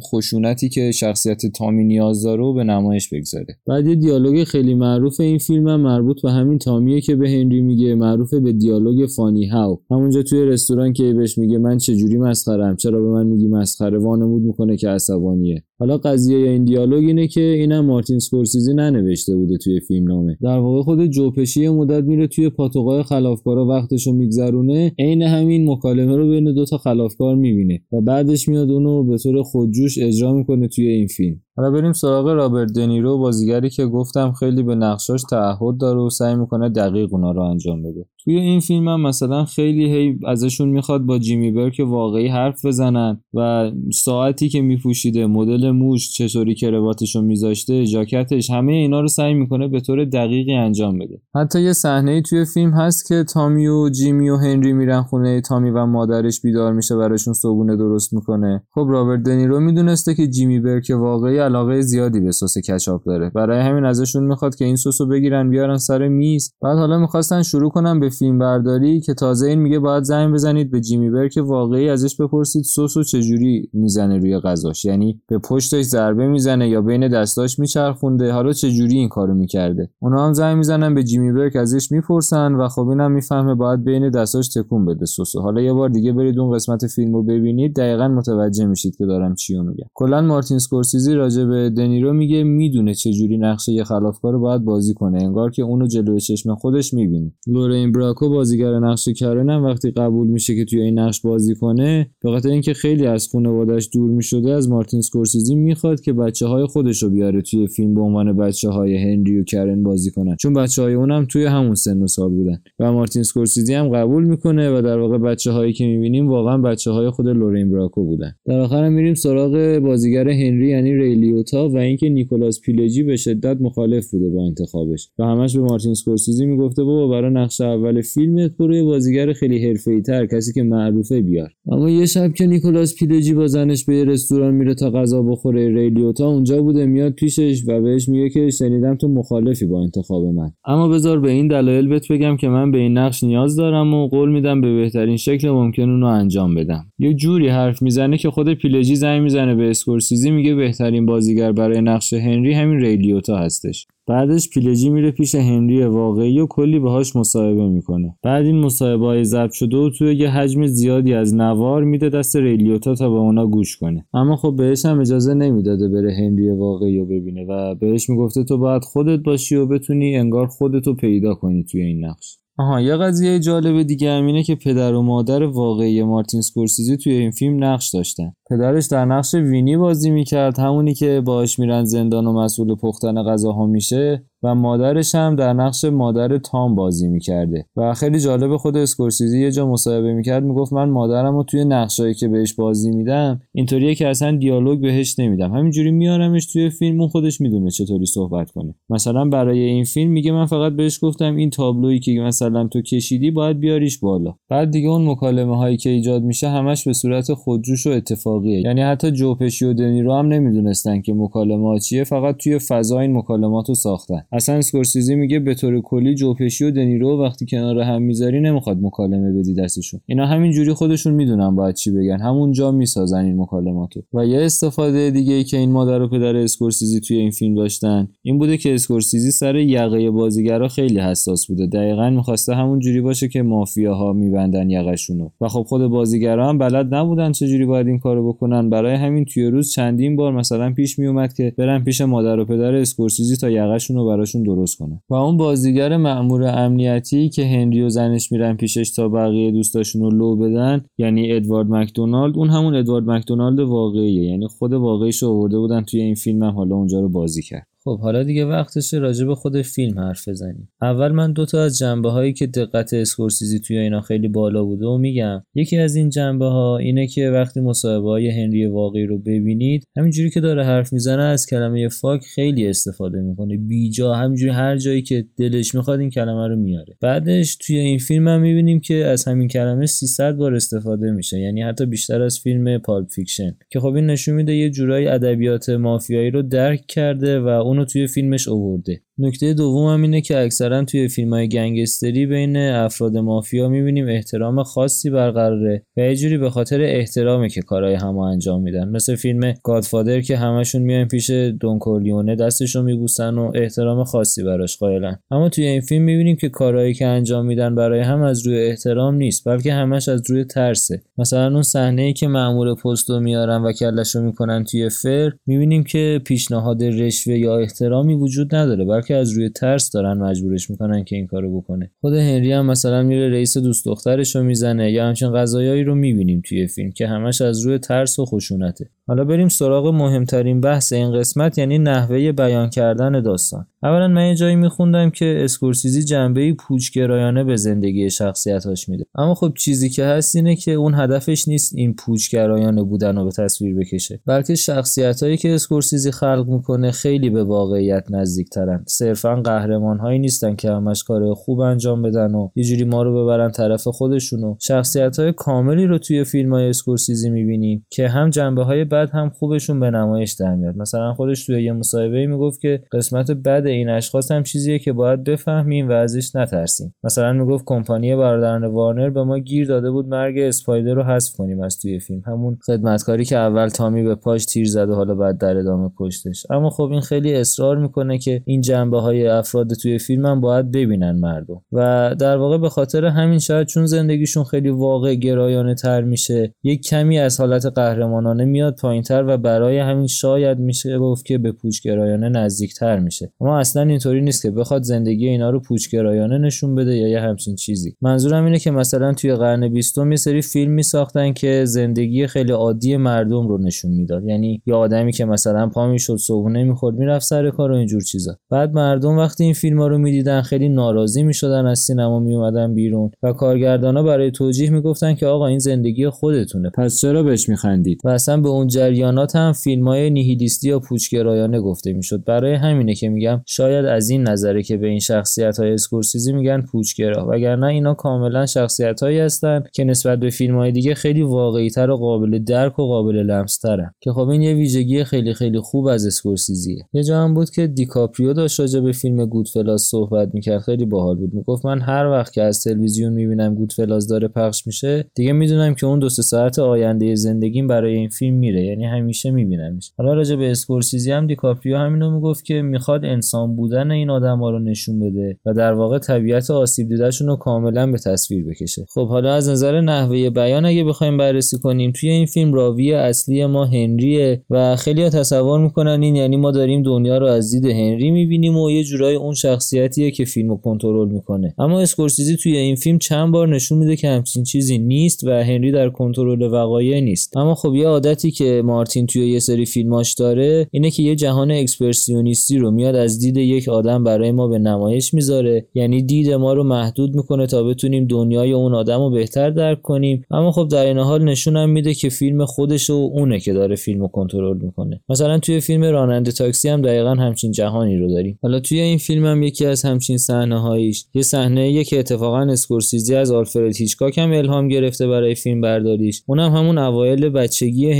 خشونتی 0.00 0.68
که 0.68 0.90
شخصیت 0.90 1.46
تامی 1.46 1.84
نیاز 1.84 2.22
داره 2.22 2.42
و 2.44 2.54
به 2.54 2.64
نمایش 2.64 3.08
بگذاره. 3.14 3.46
بعد 3.66 3.86
یه 3.86 3.94
دیالوگ 3.94 4.44
خیلی 4.44 4.74
معروف 4.74 5.20
این 5.20 5.38
فیلم 5.38 5.68
هم 5.68 5.80
مربوط 5.80 6.22
به 6.22 6.30
همین 6.30 6.58
تامیه 6.58 7.00
که 7.00 7.16
به 7.16 7.30
هنری 7.30 7.60
میگه 7.60 7.94
معروف 7.94 8.34
به 8.34 8.52
دیالوگ 8.52 9.06
فانی 9.06 9.46
هاو. 9.46 9.80
همونجا 9.90 10.22
توی 10.22 10.44
رستوران 10.44 10.92
که 10.92 11.12
بهش 11.12 11.38
میگه 11.38 11.58
من 11.58 11.78
چجوری 11.78 12.18
مسخرم؟ 12.18 12.76
چرا 12.76 13.02
به 13.02 13.08
من 13.08 13.26
میگی 13.26 13.48
مسخره؟ 13.48 13.98
وانمود 13.98 14.42
می‌کنه 14.42 14.76
که 14.76 14.88
عصبانیه. 14.88 15.64
حالا 15.82 15.98
قضیه 15.98 16.36
این 16.50 16.64
دیالوگ 16.64 17.04
اینه 17.04 17.28
که 17.28 17.40
اینم 17.40 17.86
مارتین 17.86 18.18
سکورسیزی 18.18 18.74
ننوشته 18.74 19.36
بوده 19.36 19.58
توی 19.58 19.80
فیلم 19.80 20.08
نامه. 20.08 20.36
در 20.42 20.58
واقع 20.58 20.82
خود 20.82 21.06
جوپشی 21.06 21.68
مدت 21.68 22.04
میره 22.04 22.26
توی 22.26 22.50
پاتوقای 22.50 23.02
خلافکارا 23.02 23.66
وقتشو 23.66 24.12
میگذرونه. 24.12 24.92
عین 24.98 25.22
همین 25.22 25.70
مکالمه 25.70 26.16
رو 26.16 26.28
بین 26.30 26.54
دو 26.54 26.64
تا 26.64 26.78
خلافکار 26.78 27.36
می‌بینه 27.36 27.80
و 27.92 28.00
بعدش 28.00 28.48
میاد 28.48 28.70
اونو 28.70 29.04
به 29.04 29.18
طور 29.18 29.42
خودجوش 29.42 29.98
اجرا 29.98 30.34
می‌کنه 30.34 30.68
توی 30.68 30.88
این 30.88 31.06
فیلم. 31.06 31.40
حالا 31.56 31.70
بریم 31.70 31.92
سراغ 31.92 32.28
رابرت 32.28 32.72
دنیرو 32.76 33.18
بازیگری 33.18 33.70
که 33.70 33.86
گفتم 33.86 34.32
خیلی 34.32 34.62
به 34.62 34.74
نقشاش 34.74 35.22
تعهد 35.30 35.78
داره 35.80 36.00
و 36.00 36.10
سعی 36.10 36.34
می‌کنه 36.34 36.68
دقیق 36.68 37.14
اونا 37.14 37.32
رو 37.32 37.42
انجام 37.42 37.82
بده. 37.82 38.06
توی 38.24 38.36
این 38.36 38.60
فیلم 38.60 38.88
هم 38.88 39.00
مثلا 39.00 39.44
خیلی 39.44 39.92
هی 39.92 40.18
ازشون 40.26 40.68
می‌خواد 40.68 41.00
با 41.00 41.18
جیمی 41.18 41.50
برک 41.50 41.82
واقعی 41.86 42.28
حرف 42.28 42.66
بزنن 42.66 43.20
و 43.34 43.70
ساعتی 43.92 44.48
که 44.48 44.60
میپوشیده 44.60 45.26
مدل 45.26 45.70
موش 45.70 46.12
چطوری 46.12 46.54
کرواتش 46.54 47.16
رو 47.16 47.22
میذاشته 47.22 47.84
ژاکتش 47.84 48.50
همه 48.50 48.72
اینا 48.72 49.00
رو 49.00 49.08
سعی 49.08 49.34
می‌کنه 49.34 49.68
به 49.68 49.80
طور 49.80 50.04
دقیقی 50.04 50.54
انجام 50.54 50.98
بده. 50.98 51.20
حتی 51.34 51.60
یه 51.60 51.72
صحنه 51.72 52.22
توی 52.22 52.44
فیلم 52.54 52.70
هست 52.70 53.08
که 53.08 53.24
تامی 53.34 53.66
و 53.66 53.88
جیمی 53.88 54.30
و 54.30 54.36
هنری 54.36 54.72
میرن 54.72 55.02
خونه 55.02 55.40
تامی 55.40 55.70
و 55.70 55.86
مادرش 55.86 56.40
بیدار 56.40 56.72
میشه 56.72 56.96
براشون 56.96 57.34
صبونه 57.34 57.76
درست 57.76 58.14
می‌کنه. 58.14 58.62
خب 58.74 58.86
رابرت 58.88 59.22
دنیرو 59.22 59.60
می‌دونسته 59.60 60.14
که 60.14 60.26
جیمی 60.26 60.60
برک 60.60 60.90
واقعی 60.90 61.41
علاقه 61.44 61.80
زیادی 61.80 62.20
به 62.20 62.32
سس 62.32 62.58
کچاپ 62.58 63.04
داره. 63.06 63.30
برای 63.30 63.60
همین 63.60 63.84
ازشون 63.84 64.24
می‌خواد 64.24 64.54
که 64.54 64.64
این 64.64 64.76
سس 64.76 65.00
رو 65.00 65.06
بگیرن 65.06 65.50
بیارن 65.50 65.76
سر 65.76 66.08
میز. 66.08 66.52
بعد 66.62 66.78
حالا 66.78 66.98
می‌خواستن 66.98 67.42
شروع 67.42 67.70
کنن 67.70 68.00
به 68.00 68.08
فیلم 68.08 68.38
برداری 68.38 69.00
که 69.00 69.14
تازه 69.14 69.46
این 69.46 69.58
میگه 69.58 69.78
باید 69.78 70.04
زنگ 70.04 70.34
بزنید 70.34 70.70
به 70.70 70.80
جیمی 70.80 71.10
برک 71.10 71.38
واقعی 71.44 71.88
ازش 71.88 72.16
بپرسید 72.16 72.64
سس 72.64 72.96
رو 72.96 73.04
چجوری 73.04 73.70
می‌زنه 73.72 74.18
روی 74.18 74.38
غذاش. 74.38 74.84
یعنی 74.84 75.22
به 75.28 75.38
پشتش 75.38 75.84
ضربه 75.84 76.26
می‌زنه 76.26 76.68
یا 76.68 76.80
بین 76.80 77.08
دستاش 77.08 77.58
میچرخونده. 77.58 78.32
حالا 78.32 78.52
چه 78.52 78.70
جوری 78.70 78.96
این 78.96 79.08
کارو 79.08 79.34
می‌کرده؟ 79.34 79.90
اونا 80.00 80.26
هم 80.26 80.32
زنگ 80.32 80.56
می‌زنن 80.56 80.94
به 80.94 81.02
جیمی 81.02 81.32
برک 81.32 81.56
ازش 81.56 81.92
می‌پرسن 81.92 82.54
و 82.54 82.68
خب 82.68 82.88
اینم 82.88 83.12
می‌فهمه 83.12 83.54
باید 83.54 83.84
بین 83.84 84.10
دستاش 84.10 84.48
تکون 84.48 84.84
بده 84.84 85.06
سوسو 85.06 85.40
حالا 85.40 85.60
یه 85.60 85.72
بار 85.72 85.88
دیگه 85.88 86.12
برید 86.12 86.38
اون 86.38 86.54
قسمت 86.54 86.86
فیلم 86.86 87.26
ببینید. 87.26 87.76
دقیقا 87.76 88.08
متوجه 88.08 88.66
میشید 88.66 88.96
که 88.96 89.06
دارم 89.06 89.34
چیو 89.34 89.62
میگم. 89.62 89.86
کلا 89.94 90.20
مارتین 90.20 90.58
سکورسیزی 90.58 91.14
راجع 91.38 91.48
به 91.48 91.70
دنیرو 91.70 92.12
میگه 92.12 92.42
می‌دونه 92.42 92.94
چه 92.94 93.12
جوری 93.12 93.38
نقشه 93.38 93.72
یه 93.72 93.84
خلافکار 93.84 94.32
رو 94.32 94.40
باید 94.40 94.64
بازی 94.64 94.94
کنه. 94.94 95.22
انگار 95.22 95.50
که 95.50 95.62
اونو 95.62 95.86
جلوی 95.86 96.20
چشم 96.20 96.54
خودش 96.54 96.94
می‌بینه. 96.94 97.32
لورین 97.46 97.92
براکو 97.92 98.28
بازیگر 98.28 98.78
نقش 98.78 99.08
کرنم 99.08 99.64
وقتی 99.64 99.90
قبول 99.90 100.26
میشه 100.26 100.54
که 100.54 100.64
توی 100.64 100.80
این 100.80 100.98
نقش 100.98 101.20
بازی 101.20 101.54
کنه 101.54 102.10
به 102.22 102.30
خاطر 102.30 102.48
اینکه 102.48 102.74
خیلی 102.74 103.06
از 103.06 103.28
خانواده‌اش 103.28 103.88
دور 103.92 104.10
می‌شده 104.10 104.50
از 104.52 104.68
مارتین 104.68 105.00
سکورسیزی 105.00 105.54
می‌خواد 105.54 106.00
که 106.00 106.12
بچه 106.12 106.46
های 106.46 106.66
خودش 106.66 107.02
رو 107.02 107.10
بیاره 107.10 107.42
توی 107.42 107.66
فیلم 107.66 107.94
به 107.94 108.00
عنوان 108.00 108.36
بچه 108.36 108.68
های 108.68 108.96
هنری 108.96 109.38
و 109.38 109.44
کرن 109.44 109.82
بازی 109.82 110.10
کنن. 110.10 110.36
چون 110.36 110.52
بچه 110.52 110.82
های 110.82 110.94
اونم 110.94 111.26
توی 111.30 111.44
همون 111.44 111.74
سن 111.74 112.02
و 112.02 112.06
سال 112.06 112.30
بودن. 112.30 112.58
و 112.78 112.92
مارتین 112.92 113.22
اسکورسیزی 113.22 113.74
هم 113.74 113.88
قبول 113.88 114.24
می‌کنه 114.24 114.78
و 114.78 114.82
در 114.82 114.98
واقع 114.98 115.18
بچه 115.18 115.50
هایی 115.50 115.72
که 115.72 115.86
می‌بینیم 115.86 116.28
واقعا 116.28 116.58
بچه 116.58 116.90
های 116.90 117.10
خود 117.10 117.28
لورین 117.28 117.70
براکو 117.70 118.04
بودن. 118.04 118.32
در 118.46 118.60
آخر 118.60 118.88
میریم 118.88 119.14
سراغ 119.14 119.78
بازیگر 119.78 120.28
هنری 120.28 120.68
یعنی 120.68 120.92
ری 121.22 121.37
لیوتا 121.37 121.68
و 121.68 121.76
اینکه 121.76 122.08
نیکولاس 122.08 122.60
پیلجی 122.60 123.02
به 123.02 123.16
شدت 123.16 123.60
مخالف 123.60 124.10
بوده 124.10 124.30
با 124.30 124.46
انتخابش. 124.46 125.08
و 125.18 125.24
همش 125.24 125.56
به 125.56 125.62
مارتین 125.62 125.94
اسکورسیزی 125.94 126.46
می‌گفته 126.46 126.84
بابا 126.84 127.08
برای 127.08 127.30
نقش 127.30 127.60
اول 127.60 128.00
فیلمت 128.00 128.56
برو 128.56 128.84
بازیگر 128.84 129.32
خیلی 129.32 129.68
حرفه‌ای 129.68 130.02
تر 130.02 130.26
کسی 130.26 130.52
که 130.52 130.62
معروفه 130.62 131.20
بیار. 131.20 131.50
اما 131.72 131.90
یه 131.90 132.06
شب 132.06 132.32
که 132.34 132.46
نیکولاس 132.46 132.94
پیلجی 132.94 133.34
با 133.34 133.46
زنش 133.46 133.84
به 133.84 133.96
یه 133.96 134.04
رستوران 134.04 134.54
میره 134.54 134.74
تا 134.74 134.90
غذا 134.90 135.22
بخوره 135.22 135.68
ری 135.68 135.88
لیوتا 135.88 136.28
اونجا 136.28 136.62
بوده 136.62 136.86
میاد 136.86 137.12
پیشش 137.12 137.62
و 137.68 137.80
بهش 137.80 138.08
میگه 138.08 138.30
که 138.30 138.50
شنیدم 138.50 138.96
تو 138.96 139.08
مخالفی 139.08 139.66
با 139.66 139.82
انتخاب 139.82 140.24
من. 140.24 140.50
اما 140.64 140.88
بذار 140.88 141.20
به 141.20 141.30
این 141.30 141.48
دلایل 141.48 141.88
بهت 141.88 142.12
بگم 142.12 142.36
که 142.36 142.48
من 142.48 142.70
به 142.70 142.78
این 142.78 142.98
نقش 142.98 143.24
نیاز 143.24 143.56
دارم 143.56 143.94
و 143.94 144.08
قول 144.08 144.32
میدم 144.32 144.60
به 144.60 144.74
بهترین 144.74 145.16
شکل 145.16 145.50
ممکن 145.50 145.82
اونو 145.82 146.06
انجام 146.06 146.54
بدم. 146.54 146.84
یه 146.98 147.14
جوری 147.14 147.48
حرف 147.48 147.82
می‌زنه 147.82 148.18
که 148.18 148.30
خود 148.30 148.54
پیلجی 148.54 148.96
زنگ 148.96 149.22
می‌زنه 149.22 149.54
به 149.54 149.70
اسکورسیزی 149.70 150.30
میگه 150.30 150.54
بهترین 150.54 151.06
بازیگر 151.12 151.52
برای 151.52 151.80
نقش 151.80 152.12
هنری 152.12 152.52
همین 152.52 152.80
ری 152.80 152.99
لیوتا 152.99 153.36
هستش. 153.36 153.86
بعدش 154.06 154.48
پیلجی 154.50 154.90
میره 154.90 155.10
پیش 155.10 155.34
هنری 155.34 155.84
واقعی 155.84 156.40
و 156.40 156.46
کلی 156.46 156.78
باهاش 156.78 157.16
مصاحبه 157.16 157.68
می‌کنه. 157.68 158.16
بعد 158.22 158.46
این 158.46 158.56
مصاحبه 158.56 159.06
های 159.06 159.24
ضبط 159.24 159.52
شده 159.52 159.76
و 159.76 159.90
توی 159.90 160.14
یه 160.14 160.30
حجم 160.30 160.66
زیادی 160.66 161.14
از 161.14 161.34
نوار 161.34 161.84
میده 161.84 162.08
دست 162.08 162.36
ریلیوتا 162.36 162.94
تا 162.94 163.10
به 163.10 163.16
اونا 163.16 163.46
گوش 163.46 163.76
کنه. 163.76 164.06
اما 164.14 164.36
خب 164.36 164.54
بهش 164.56 164.86
هم 164.86 165.00
اجازه 165.00 165.34
نمی‌داده 165.34 165.88
بره 165.88 166.14
هنری 166.14 166.50
واقعی 166.50 166.98
رو 166.98 167.04
ببینه 167.04 167.44
و 167.48 167.74
بهش 167.74 168.10
می‌گفته 168.10 168.44
تو 168.44 168.58
باید 168.58 168.82
خودت 168.82 169.20
باشی 169.22 169.56
و 169.56 169.66
بتونی 169.66 170.16
انگار 170.16 170.46
خودتو 170.46 170.94
پیدا 170.94 171.34
کنی 171.34 171.64
توی 171.64 171.82
این 171.82 172.04
نقش. 172.04 172.41
آها 172.58 172.80
یه 172.80 172.96
قضیه 172.96 173.38
جالب 173.38 173.82
دیگه 173.82 174.10
همینه 174.10 174.42
که 174.42 174.54
پدر 174.54 174.94
و 174.94 175.02
مادر 175.02 175.42
واقعی 175.42 176.02
مارتین 176.02 176.40
سکورسیزی 176.40 176.96
توی 176.96 177.12
این 177.12 177.30
فیلم 177.30 177.64
نقش 177.64 177.90
داشتن. 177.94 178.32
پدرش 178.50 178.86
در 178.86 179.04
نقش 179.04 179.34
وینی 179.34 179.76
بازی 179.76 180.10
می‌کرد 180.10 180.58
همونی 180.58 180.94
که 180.94 181.22
باهاش 181.24 181.58
میرن 181.58 181.84
زندان 181.84 182.26
و 182.26 182.32
مسئول 182.32 182.74
پختن 182.74 183.22
غذاها 183.22 183.66
میشه. 183.66 184.24
و 184.42 184.54
مادرش 184.54 185.14
هم 185.14 185.36
در 185.36 185.52
نقش 185.52 185.84
مادر 185.84 186.38
تام 186.38 186.74
بازی 186.74 187.08
می‌کرده. 187.08 187.66
و 187.76 187.94
خیلی 187.94 188.20
جالب 188.20 188.56
خود 188.56 188.76
اسکورسیزی 188.76 189.42
یه 189.42 189.50
جا 189.50 189.68
مصاحبه 189.68 190.12
می‌کرد 190.12 190.44
می‌گفت 190.44 190.72
من 190.72 190.88
مادرم 190.88 191.36
رو 191.36 191.42
توی 191.42 191.64
نقشایی 191.64 192.14
که 192.14 192.28
بهش 192.28 192.54
بازی 192.54 192.90
میدم 192.90 193.40
اینطوریه 193.52 193.94
که 193.94 194.08
اصلا 194.08 194.36
دیالوگ 194.36 194.80
بهش 194.80 195.18
نمیدم. 195.18 195.52
همینجوری 195.52 195.90
میارمش 195.90 196.52
توی 196.52 196.70
فیلم 196.70 197.00
اون 197.00 197.08
خودش 197.08 197.40
می‌دونه 197.40 197.70
چطوری 197.70 198.06
صحبت 198.06 198.50
کنه. 198.50 198.74
مثلا 198.90 199.24
برای 199.24 199.58
این 199.58 199.84
فیلم 199.84 200.10
میگه 200.10 200.32
من 200.32 200.46
فقط 200.46 200.72
بهش 200.72 201.04
گفتم 201.04 201.36
این 201.36 201.50
تابلویی 201.50 202.00
که 202.00 202.12
مثلا 202.12 202.66
تو 202.66 202.82
کشیدی 202.82 203.30
باید 203.30 203.58
بیاریش 203.58 203.98
بالا. 203.98 204.34
بعد 204.48 204.70
دیگه 204.70 204.88
اون 204.88 205.08
مکالمه 205.08 205.56
هایی 205.56 205.76
که 205.76 205.90
ایجاد 205.90 206.22
میشه 206.22 206.48
همش 206.48 206.84
به 206.86 206.92
صورت 206.92 207.34
خودجوش 207.34 207.86
و 207.86 207.90
اتفاقیه. 207.90 208.60
یعنی 208.60 208.80
حتی 208.80 209.10
جوپشی 209.10 209.64
و 209.64 209.72
دنیرو 209.72 210.14
هم 210.14 210.26
نمی‌دونستن 210.26 211.00
که 211.00 211.14
مکالمات 211.14 211.80
چیه 211.80 212.04
فقط 212.04 212.36
توی 212.36 212.58
فضا 212.58 213.00
این 213.00 213.16
مکالمات 213.16 213.68
رو 213.68 213.74
ساختن. 213.74 214.22
اصلا 214.32 214.54
اسکورسیزی 214.54 215.14
میگه 215.14 215.38
به 215.38 215.54
طور 215.54 215.80
کلی 215.80 216.14
جوپشی 216.14 216.64
و 216.64 216.70
دنیرو 216.70 217.22
وقتی 217.22 217.46
کنار 217.46 217.78
هم 217.78 218.02
می‌ذاری 218.02 218.40
نمی‌خواد 218.40 218.78
مکالمه 218.80 219.32
بدی 219.32 219.54
دستشون. 219.54 220.00
اینا 220.06 220.26
همینجوری 220.26 220.72
خودشون 220.72 221.14
می‌دونن 221.14 221.56
باید 221.56 221.74
چی 221.74 221.90
بگن. 221.90 222.20
همونجا 222.20 222.70
می‌سازن 222.70 223.24
این 223.24 223.40
مکالماتو. 223.40 224.02
و 224.14 224.26
یه 224.26 224.40
استفاده 224.40 225.10
دیگه 225.10 225.34
ای 225.34 225.44
که 225.44 225.56
این 225.56 225.70
مادر 225.70 226.02
و 226.02 226.08
پدر 226.08 226.36
اسکورسیزی 226.36 227.00
توی 227.00 227.16
این 227.16 227.30
فیلم 227.30 227.54
داشتن 227.54 228.08
این 228.22 228.38
بوده 228.38 228.56
که 228.56 228.74
اسکورسیزی 228.74 229.30
سر 229.30 229.56
یقه 229.56 230.10
بازیگرا 230.10 230.68
خیلی 230.68 231.00
حساس 231.00 231.46
بوده. 231.46 231.66
دقیقا 231.66 232.10
می‌خواسته 232.10 232.54
همون 232.54 232.78
جوری 232.78 233.00
باشه 233.00 233.28
که 233.28 233.42
مافیاها 233.42 234.12
میبندن 234.12 234.70
یقشونو 234.70 235.28
و 235.40 235.48
خب 235.48 235.62
خود 235.62 235.86
بازیگرا 235.86 236.48
هم 236.48 236.58
بلد 236.58 236.94
نبودن 236.94 237.32
چجوری 237.32 237.66
باید 237.66 237.86
این 237.86 237.98
کارو 237.98 238.28
بکنن. 238.32 238.70
برای 238.70 238.94
همین 238.94 239.24
توی 239.24 239.46
روز 239.46 239.72
چندین 239.72 240.16
بار 240.16 240.32
مثلا 240.32 240.72
پیش 240.72 240.98
میومد 240.98 241.32
که 241.32 241.54
برن 241.58 241.84
پیش 241.84 242.00
مادر 242.00 242.38
و 242.38 242.44
پدر 242.44 242.74
اسکورسیزی 242.74 243.36
تا 243.36 243.50
یقشون 243.50 243.96
براشون 244.22 244.42
درست 244.42 244.78
کنه. 244.78 245.02
و 245.08 245.14
اون 245.14 245.36
بازیگر 245.36 245.96
مأمور 245.96 246.64
امنیتی 246.64 247.28
که 247.28 247.46
هنری 247.46 247.82
و 247.82 247.88
زنش 247.88 248.32
میرن 248.32 248.56
پیشش 248.56 248.90
تا 248.90 249.08
بقیه 249.08 249.50
دوستاشون 249.50 250.02
رو 250.02 250.10
لو 250.10 250.36
بدن 250.36 250.84
یعنی 250.98 251.32
ادوارد 251.32 251.70
مکدونالد 251.70 252.36
اون 252.36 252.50
همون 252.50 252.74
ادوارد 252.74 253.10
مکدونالد 253.10 253.60
واقعیه. 253.60 254.30
یعنی 254.30 254.46
خود 254.46 254.72
واقعیش 254.72 255.22
رو 255.22 255.28
آورده 255.28 255.58
بودن 255.58 255.82
توی 255.82 256.00
این 256.00 256.14
فیلم 256.14 256.42
هم 256.42 256.54
حالا 256.54 256.76
اونجا 256.76 257.00
رو 257.00 257.08
بازی 257.08 257.42
کرد. 257.42 257.71
خب 257.84 258.00
حالا 258.00 258.22
دیگه 258.22 258.44
وقتشه 258.44 258.98
راجع 258.98 259.24
به 259.26 259.34
خود 259.34 259.62
فیلم 259.62 259.98
حرف 259.98 260.28
بزنیم. 260.28 260.68
اول 260.82 261.12
من 261.12 261.32
دوتا 261.32 261.62
از 261.62 261.78
جنبه 261.78 262.10
هایی 262.10 262.32
که 262.32 262.46
دقت 262.46 262.94
اسکورسیزی 262.94 263.60
توی 263.60 263.78
اینا 263.78 264.00
خیلی 264.00 264.28
بالا 264.28 264.64
بوده 264.64 264.86
و 264.86 264.98
میگم. 264.98 265.42
یکی 265.54 265.78
از 265.78 265.96
این 265.96 266.10
جنبه 266.10 266.44
ها 266.44 266.78
اینه 266.78 267.06
که 267.06 267.30
وقتی 267.30 267.60
مصاحبه 267.60 268.08
های 268.08 268.30
هنری 268.30 268.66
واقعی 268.66 269.06
رو 269.06 269.18
ببینید 269.18 269.84
همینجوری 269.96 270.30
که 270.30 270.40
داره 270.40 270.64
حرف 270.64 270.92
می‌زنه 270.92 271.22
از 271.22 271.46
کلمه 271.46 271.88
fuck 271.88 272.22
خیلی 272.34 272.68
استفاده 272.68 273.20
می‌کنه. 273.20 273.56
بیجا 273.56 274.14
همینجوری 274.14 274.52
هر 274.52 274.76
جایی 274.76 275.02
که 275.02 275.24
دلش 275.38 275.74
می‌خواد 275.74 276.00
این 276.00 276.10
کلمه 276.10 276.48
رو 276.48 276.56
میاره. 276.56 276.94
بعدش 277.00 277.56
توی 277.56 277.76
این 277.76 277.98
فیلم 277.98 278.28
هم 278.28 278.40
می‌بینیم 278.40 278.80
که 278.80 278.94
از 278.94 279.24
همین 279.28 279.48
کلمه 279.48 279.86
300 279.86 280.36
بار 280.36 280.54
استفاده 280.54 281.10
میشه. 281.10 281.38
یعنی 281.40 281.62
حتی 281.62 281.86
بیشتر 281.86 282.22
از 282.22 282.38
فیلم 282.38 282.78
Pulp 282.78 283.08
Fiction. 283.08 283.56
که 283.70 283.80
خب 283.80 283.94
این 283.94 284.06
نشون 284.06 284.34
میده 284.34 284.54
یه 284.54 284.70
جورایی 284.70 285.06
ادبیات 285.06 285.68
مافیایی 285.68 286.30
رو 286.30 286.42
درک 286.42 286.86
کرده 286.86 287.40
و 287.40 287.48
اونو 287.72 287.84
توی 287.84 288.06
فیلمش 288.06 288.48
اوورده 288.48 289.02
نکته 289.18 289.54
دوم 289.54 289.86
هم 289.86 290.02
اینه 290.02 290.20
که 290.20 290.38
اکثرا 290.38 290.84
توی 290.84 291.08
فیلم 291.08 291.32
های 291.32 291.48
گنگستری 291.48 292.26
بین 292.26 292.56
افراد 292.56 293.16
مافیا 293.16 293.68
می‌بینیم 293.68 294.08
احترام 294.08 294.62
خاصی 294.62 295.10
برقراره 295.10 295.82
و 295.96 296.00
یه 296.00 296.16
جوری 296.16 296.38
به 296.38 296.50
خاطر 296.50 296.80
احترامه 296.80 297.48
که 297.48 297.62
کارهای 297.62 297.94
همو 297.94 298.20
انجام 298.20 298.62
میدن. 298.62 298.88
مثل 298.88 299.16
فیلم 299.16 299.54
Godfather 299.64 300.20
که 300.20 300.36
همشون 300.36 300.82
میان 300.82 301.08
پیش 301.08 301.30
دون 301.30 301.57
کورلیونه 301.57 302.36
دستشو 302.36 302.82
میبوسن 302.82 303.34
و 303.34 303.52
احترام 303.54 304.04
خاصی 304.04 304.42
براش 304.42 304.76
قائلن. 304.76 305.18
اما 305.30 305.48
توی 305.48 305.66
این 305.66 305.80
فیلم 305.80 306.02
می‌بینیم 306.02 306.36
که 306.36 306.48
کارهایی 306.48 306.94
که 306.94 307.06
انجام 307.06 307.46
میدن 307.46 307.74
برای 307.74 308.00
هم 308.00 308.22
از 308.22 308.46
روی 308.46 308.58
احترام 308.58 309.14
نیست 309.14 309.48
بلکه 309.48 309.72
همش 309.72 310.08
از 310.08 310.22
روی 310.30 310.44
ترسه. 310.44 311.02
مثلا 311.18 311.52
اون 311.52 311.62
صحنه 311.62 312.02
ای 312.02 312.12
که 312.12 312.28
مأمور 312.28 312.74
پستو 312.74 313.20
میارن 313.20 313.62
و 313.62 313.72
کلشو 313.72 314.22
می‌کنن 314.22 314.64
توی 314.64 314.88
فر 314.88 315.32
می‌بینیم 315.46 315.84
که 315.84 316.20
پیشنهاد 316.24 316.82
رشوه 316.82 317.38
یا 317.38 317.58
احترامی 317.58 318.14
وجود 318.14 318.54
نداره 318.54 318.84
بلکه 319.02 319.16
از 319.16 319.30
روی 319.30 319.48
ترس 319.48 319.90
دارن 319.90 320.18
مجبورش 320.18 320.70
می‌کنن 320.70 321.04
که 321.04 321.16
این 321.16 321.26
کارو 321.26 321.60
بکنه. 321.60 321.90
خود 322.00 322.14
هنری 322.14 322.52
هم 322.52 322.66
مثلا 322.66 323.02
میره 323.02 323.28
رئیس 323.28 323.58
دوست 323.58 323.84
دخترش 323.84 324.36
رو 324.36 324.42
می‌زنه 324.42 324.92
یا 324.92 325.06
همچین 325.06 325.30
غذایایی 325.30 325.84
رو 325.84 325.94
می‌بینیم 325.94 326.42
توی 326.44 326.66
فیلم 326.66 326.90
که 326.92 327.06
همش 327.06 327.40
از 327.40 327.60
روی 327.60 327.78
ترس 327.78 328.18
و 328.18 328.24
خشونته. 328.24 328.90
حالا 329.06 329.24
بریم 329.24 329.48
سراغ 329.48 329.86
مهمترین 329.86 330.60
بحث 330.60 330.92
این 330.92 331.12
قسمت 331.12 331.58
یعنی 331.58 331.78
نحوه 331.78 332.32
بیان 332.32 332.70
کردن 332.70 333.22
داستان. 333.22 333.66
اولا 333.82 334.08
من 334.08 334.28
یه 334.28 334.34
جایی 334.34 334.56
میخوندم 334.56 335.10
که 335.10 335.40
اسکورسیزی 335.44 336.02
جنبه 336.02 336.52
پوچگرایانه 336.52 337.44
به 337.44 337.56
زندگی 337.56 338.10
شخصیتاش 338.10 338.88
میده. 338.88 339.04
اما 339.14 339.34
خب 339.34 339.52
چیزی 339.58 339.90
که 339.90 340.04
هست 340.04 340.36
اینه 340.36 340.56
که 340.56 340.72
اون 340.72 340.94
هدفش 340.94 341.48
نیست 341.48 341.74
این 341.74 341.94
پوچگرایانه 341.94 342.82
بودن 342.82 343.16
رو 343.16 343.24
به 343.24 343.30
تصویر 343.30 343.74
بکشه. 343.74 344.20
بلکه 344.26 344.54
شخصیت 344.54 345.22
هایی 345.22 345.36
که 345.36 345.54
اسکورسیزی 345.54 346.10
خلق 346.10 346.46
می‌کنه 346.48 346.90
خیلی 346.90 347.30
به 347.30 347.44
واقعیت 347.44 348.04
نزدیکترن. 348.10 348.84
صرفا 348.88 349.34
قهرمان 349.34 349.98
هایی 349.98 350.18
نیستن 350.18 350.54
که 350.56 350.70
همش 350.70 351.04
کار 351.04 351.34
خوب 351.34 351.60
انجام 351.60 352.02
بدن 352.02 352.34
و 352.34 352.48
یه 352.56 352.64
جوری 352.64 352.84
ما 352.84 353.02
رو 353.02 353.24
ببرن 353.24 353.50
طرف 353.50 353.88
خودشونو 353.88 354.56
شخصیت 354.60 355.18
های 355.18 355.32
کاملی 355.32 355.86
رو 355.86 355.98
توی 355.98 356.24
فیلم 356.24 356.54
های 356.54 356.68
اسکورسیزی 356.68 357.30
می‌بینیم 357.30 357.86
که 357.90 358.08
هم 358.08 358.30
جنبه 358.30 358.64
های 358.64 358.84
بد 358.92 359.10
هم 359.10 359.30
خوبشون 359.30 359.80
به 359.80 359.90
نمایش 359.90 360.32
در 360.32 360.54
میاد. 360.54 360.76
مثلا 360.76 361.14
خودش 361.14 361.46
توی 361.46 361.62
یه 361.62 361.72
مصاحبه 361.72 362.26
می‌گفت 362.26 362.60
که 362.60 362.82
قسمت 362.92 363.30
بد 363.30 363.66
این 363.66 363.88
اشخاص 363.88 364.30
هم 364.30 364.42
چیزیه 364.42 364.78
که 364.78 364.92
باید 364.92 365.24
بفهمیم 365.24 365.88
و 365.88 365.92
ازش 365.92 366.36
نترسیم. 366.36 366.94
مثلا 367.04 367.32
می‌گفت 367.32 367.64
کمپانی 367.66 368.16
برادران 368.16 368.64
وارنر 368.64 369.10
به 369.10 369.24
ما 369.24 369.38
گیر 369.38 369.66
داده 369.66 369.90
بود 369.90 370.08
مرگ 370.08 370.38
اسپایدر 370.38 370.94
رو 370.94 371.02
حذف 371.02 371.36
کنیم 371.36 371.60
از 371.60 371.78
توی 371.80 372.00
فیلم. 372.00 372.22
همون 372.26 372.58
خدمتکاری 372.66 373.24
که 373.24 373.36
اول 373.36 373.68
تامی 373.68 374.02
به 374.02 374.14
پاش 374.14 374.46
تیر 374.46 374.68
زد 374.68 374.88
و 374.88 374.94
حالا 374.94 375.14
بعد 375.14 375.38
در 375.38 375.56
ادامه 375.56 375.90
کشتش. 375.98 376.46
اما 376.50 376.70
خب 376.70 376.88
این 376.90 377.00
خیلی 377.00 377.34
اصرار 377.34 377.76
می‌کنه 377.76 378.18
که 378.18 378.42
این 378.44 378.60
جنبه 378.60 379.00
های 379.00 379.26
افراد 379.26 379.72
توی 379.82 379.98
فیلم 379.98 380.26
هم 380.26 380.40
باید 380.40 380.70
ببینن 380.70 381.12
مردم. 381.12 381.62
و 381.72 382.14
در 382.18 382.36
واقع 382.36 382.58
به 382.58 382.68
خاطر 382.68 383.04
همین 383.04 383.38
شاید 383.38 383.66
چون 383.66 383.86
زندگیشون 383.86 384.44
خیلی 384.44 384.70
واقع 384.70 385.14
گرایانه 385.14 385.74
تر 385.74 386.02
میشه 386.02 386.54
یک 386.62 386.86
کمی 386.86 387.18
از 387.18 387.40
حالت 387.40 387.66
قهرمانانه 387.66 388.44
میاد 388.44 388.74
پایینتر 388.82 389.24
و 389.28 389.36
برای 389.36 389.78
همین 389.78 390.06
شاید 390.06 390.58
میشه 390.58 390.98
گفت 390.98 391.24
که 391.24 391.38
به 391.38 391.52
پوچگرایانه 391.52 392.28
نزدیکتر 392.28 392.98
میشه. 392.98 393.32
اما 393.40 393.58
اصلا 393.58 393.82
اینطوری 393.82 394.20
نیست 394.20 394.42
که 394.42 394.50
بخواد 394.50 394.82
زندگی 394.82 395.28
اینا 395.28 395.50
رو 395.50 395.60
پوچگرایانه 395.60 396.38
نشون 396.38 396.74
بده 396.74 396.96
یا 396.96 397.08
یه 397.08 397.20
همچین 397.20 397.56
چیزی. 397.56 397.96
منظورم 398.00 398.44
اینه 398.44 398.58
که 398.58 398.70
مثلا 398.70 399.14
توی 399.14 399.34
قرن 399.34 399.68
بیستم 399.68 400.10
یه 400.10 400.16
سری 400.16 400.42
فیلم 400.42 400.70
می 400.70 400.82
ساختن 400.82 401.32
که 401.32 401.64
زندگی 401.64 402.26
خیلی 402.26 402.52
عادی 402.52 402.96
مردم 402.96 403.48
رو 403.48 403.58
نشون 403.58 403.90
می‌داد. 403.90 404.24
یعنی 404.24 404.62
یه 404.66 404.74
آدمی 404.74 405.12
که 405.12 405.24
مثلا 405.24 405.68
پا 405.68 405.86
می‌شد 405.86 406.16
صبحونه 406.16 406.64
می‌خورد 406.64 406.96
می‌رفت 406.96 407.26
سر 407.26 407.50
کار 407.50 407.70
و 407.70 407.74
اینجور 407.74 408.00
چیزا. 408.00 408.36
بعد 408.50 408.74
مردم 408.74 409.18
وقتی 409.18 409.44
این 409.44 409.52
فیلم 409.52 409.78
ها 409.78 409.86
رو 409.86 409.98
می‌دیدن 409.98 410.42
خیلی 410.42 410.68
ناراضی 410.68 411.22
می‌شدن 411.22 411.66
از 411.66 411.78
سینما 411.78 412.20
میومدن 412.20 412.74
بیرون 412.74 413.10
و 413.22 413.32
کارگردانا 413.32 414.02
برای 414.02 414.30
توجیه 414.30 414.70
می‌گفتن 414.70 415.14
که 415.14 415.26
آقا 415.26 415.46
این 415.46 415.58
زندگی 415.58 416.08
خودتونه. 416.08 416.70
پس 416.70 417.00
چرا 417.00 417.22
بهش 417.22 417.48
میخندید؟ 417.48 418.00
و 418.04 418.08
اصلا 418.08 418.40
به 418.40 418.48
اون 418.48 418.66
جریانات 418.72 419.36
هم 419.36 419.52
فیلم 419.52 419.88
های 419.88 420.10
نیهیلیستی 420.10 420.68
یا 420.68 420.78
پوچگرایانه 420.78 421.60
گفته 421.60 421.92
می‌شد. 421.92 422.24
برای 422.24 422.54
همینه 422.54 422.94
که 422.94 423.08
میگم 423.08 423.42
شاید 423.46 423.84
از 423.84 424.10
این 424.10 424.22
نظره 424.28 424.62
که 424.62 424.76
به 424.76 424.86
این 424.86 424.98
شخصیت 424.98 425.58
های 425.58 425.72
اسکورسیزی 425.72 426.32
میگن 426.32 426.62
پوچگرا 426.62 427.26
وگرنه 427.30 427.66
اینا 427.66 427.94
کاملا 427.94 428.46
شخصیت 428.46 429.02
هایی 429.02 429.18
هستن 429.18 429.62
که 429.74 429.84
نسبت 429.84 430.18
به 430.18 430.30
فیلم 430.30 430.56
های 430.56 430.72
دیگه 430.72 430.94
خیلی 430.94 431.22
واقعی 431.22 431.70
تر 431.70 431.90
و 431.90 431.96
قابل 431.96 432.38
درک 432.38 432.78
و 432.78 432.82
قابل 432.82 433.16
لمس 433.16 433.58
ترن 433.58 433.90
که 434.00 434.12
خب 434.12 434.28
این 434.28 434.42
یه 434.42 434.54
ویژگی 434.54 435.04
خیلی 435.04 435.34
خیلی 435.34 435.60
خوب 435.60 435.86
از 435.86 436.06
اسکورسیزیه. 436.06 436.84
یه 436.92 437.02
جا 437.02 437.22
هم 437.22 437.34
بود 437.34 437.50
که 437.50 437.66
دیکاپریو 437.66 438.32
داشت 438.32 438.60
راجع 438.60 438.80
به 438.80 438.92
فیلم 438.92 439.26
Goodfellas 439.26 439.82
صحبت 439.90 440.34
می‌کرد. 440.34 440.60
خیلی 440.60 440.84
باحال 440.84 441.16
بود. 441.16 441.34
می‌گفت 441.34 441.66
من 441.66 441.80
هر 441.80 442.06
وقت 442.06 442.32
که 442.32 442.42
از 442.42 442.64
تلویزیون 442.64 443.12
می‌بینم 443.12 443.54
Goodfellas 443.54 444.06
داره 444.06 444.28
پخش 444.28 444.66
میشه 444.66 445.04
دیگه 445.14 445.32
می‌دونم 445.32 445.74
که 445.74 445.86
اون 445.86 445.98
دو 445.98 446.08
ساعت 446.08 446.58
آینده 446.58 447.14
زندگیم 447.14 447.66
برای 447.66 447.94
این 447.94 448.08
فیلم 448.08 448.36
میره 448.36 448.61
یعنی 448.64 448.84
همیشه 448.84 449.30
میبینمش. 449.30 449.92
حالا 449.98 450.14
راجع 450.14 450.36
به 450.36 450.50
اسکورسیزی 450.50 451.10
هم 451.12 451.26
دیکاپریو 451.26 451.76
همینو 451.76 452.10
می‌گفت 452.10 452.44
که 452.44 452.62
می‌خواد 452.62 453.04
انسان 453.04 453.56
بودن 453.56 453.90
این 453.90 454.10
آدما 454.10 454.50
رو 454.50 454.58
نشون 454.58 455.00
بده 455.00 455.38
و 455.46 455.54
در 455.54 455.72
واقع 455.72 455.98
طبیعت 455.98 456.50
آسیب 456.50 456.88
دیدهشون 456.88 457.26
رو 457.28 457.36
کاملا 457.36 457.90
به 457.90 457.98
تصویر 457.98 458.44
بکشه. 458.44 458.86
خب 458.94 459.08
حالا 459.08 459.34
از 459.34 459.48
نظر 459.48 459.80
نحوه 459.80 460.30
بیان 460.30 460.64
اگه 460.64 460.84
بخوایم 460.84 461.16
بررسی 461.16 461.58
کنیم 461.58 461.92
توی 461.92 462.10
این 462.10 462.26
فیلم 462.26 462.54
راوی 462.54 462.92
اصلی 462.92 463.46
ما 463.46 463.64
هنریه 463.64 464.42
و 464.50 464.76
خیلی 464.76 465.02
ها 465.02 465.10
تصور 465.10 465.60
می‌کنن 465.60 466.02
این 466.02 466.16
یعنی 466.16 466.36
ما 466.36 466.50
داریم 466.50 466.82
دنیا 466.82 467.18
رو 467.18 467.26
از 467.26 467.50
دید 467.50 467.64
هنری 467.66 468.10
می‌بینیم 468.10 468.56
و 468.56 468.70
یه 468.70 468.84
جورای 468.84 469.14
اون 469.14 469.34
شخصیتیه 469.34 470.10
که 470.10 470.24
فیلم 470.24 470.48
رو 470.48 470.56
کنترل 470.56 471.08
می‌کنه. 471.08 471.54
اما 471.58 471.80
اسکورسیزی 471.80 472.36
توی 472.36 472.56
این 472.56 472.76
فیلم 472.76 472.98
چند 472.98 473.32
بار 473.32 473.48
نشون 473.48 473.78
میده 473.78 473.96
که 473.96 474.08
همچین 474.08 474.44
چیزی 474.44 474.78
نیست 474.78 475.24
و 475.24 475.30
هنری 475.30 475.72
در 475.72 475.90
کنترل 475.90 476.42
وقایع 476.42 477.00
نیست. 477.00 477.36
اما 477.36 477.54
خب 477.54 477.74
یه 477.74 477.86
عادتی 477.86 478.30
که 478.30 478.51
مارتین 478.64 479.06
توی 479.06 479.28
یه 479.28 479.38
سری 479.38 479.66
فیلماش 479.66 480.14
داره 480.14 480.66
اینه 480.70 480.90
که 480.90 481.02
یه 481.02 481.14
جهان 481.14 481.50
اکسپرسیونیستی 481.50 482.58
رو 482.58 482.70
میاد 482.70 482.94
از 482.94 483.18
دید 483.18 483.36
یک 483.36 483.68
آدم 483.68 484.04
برای 484.04 484.32
ما 484.32 484.48
به 484.48 484.58
نمایش 484.58 485.14
می‌ذاره. 485.14 485.66
یعنی 485.74 486.02
دید 486.02 486.30
ما 486.30 486.52
رو 486.52 486.64
محدود 486.64 487.14
می‌کنه 487.14 487.46
تا 487.46 487.62
بتونیم 487.64 488.04
دنیای 488.04 488.52
اون 488.52 488.74
آدم 488.74 488.98
رو 488.98 489.10
بهتر 489.10 489.50
درک 489.50 489.82
کنیم. 489.82 490.24
اما 490.30 490.52
خب 490.52 490.68
در 490.68 490.86
این 490.86 490.98
حال 490.98 491.24
نشونم 491.24 491.70
میده 491.70 491.94
که 491.94 492.08
فیلم 492.08 492.44
خودش 492.44 492.90
و 492.90 492.94
اونه 492.94 493.40
که 493.40 493.52
داره 493.52 493.76
فیلم 493.76 494.08
کنترل 494.08 494.58
می‌کنه. 494.58 495.00
مثلا 495.08 495.38
توی 495.38 495.60
فیلم 495.60 495.84
راننده 495.84 496.32
تاکسی 496.32 496.68
هم 496.68 496.82
دقیقا 496.82 497.14
همچین 497.14 497.52
جهانی 497.52 497.96
رو 497.96 498.08
داریم. 498.08 498.38
حالا 498.42 498.60
توی 498.60 498.80
این 498.80 498.98
فیلم 498.98 499.26
هم 499.26 499.42
یکی 499.42 499.66
از 499.66 499.82
همچین 499.82 500.18
صحنه 500.18 500.60
هاییش 500.60 501.04
یه 501.14 501.22
صحنه 501.22 501.84
که 501.84 501.98
اتفاقا 501.98 502.40
اسکورسیزی 502.40 503.14
از 503.14 503.30
آلفرد 503.30 503.76
هیچکاک 503.76 504.18
هم 504.18 504.32
الهام 504.32 504.68
گرفته 504.68 505.06
برای 505.06 505.34
فیلم 505.34 505.60
برداریش 505.60 506.22
اونم 506.26 506.52
همون 506.52 506.78
اوایل 506.78 507.28
بچگی 507.28 507.92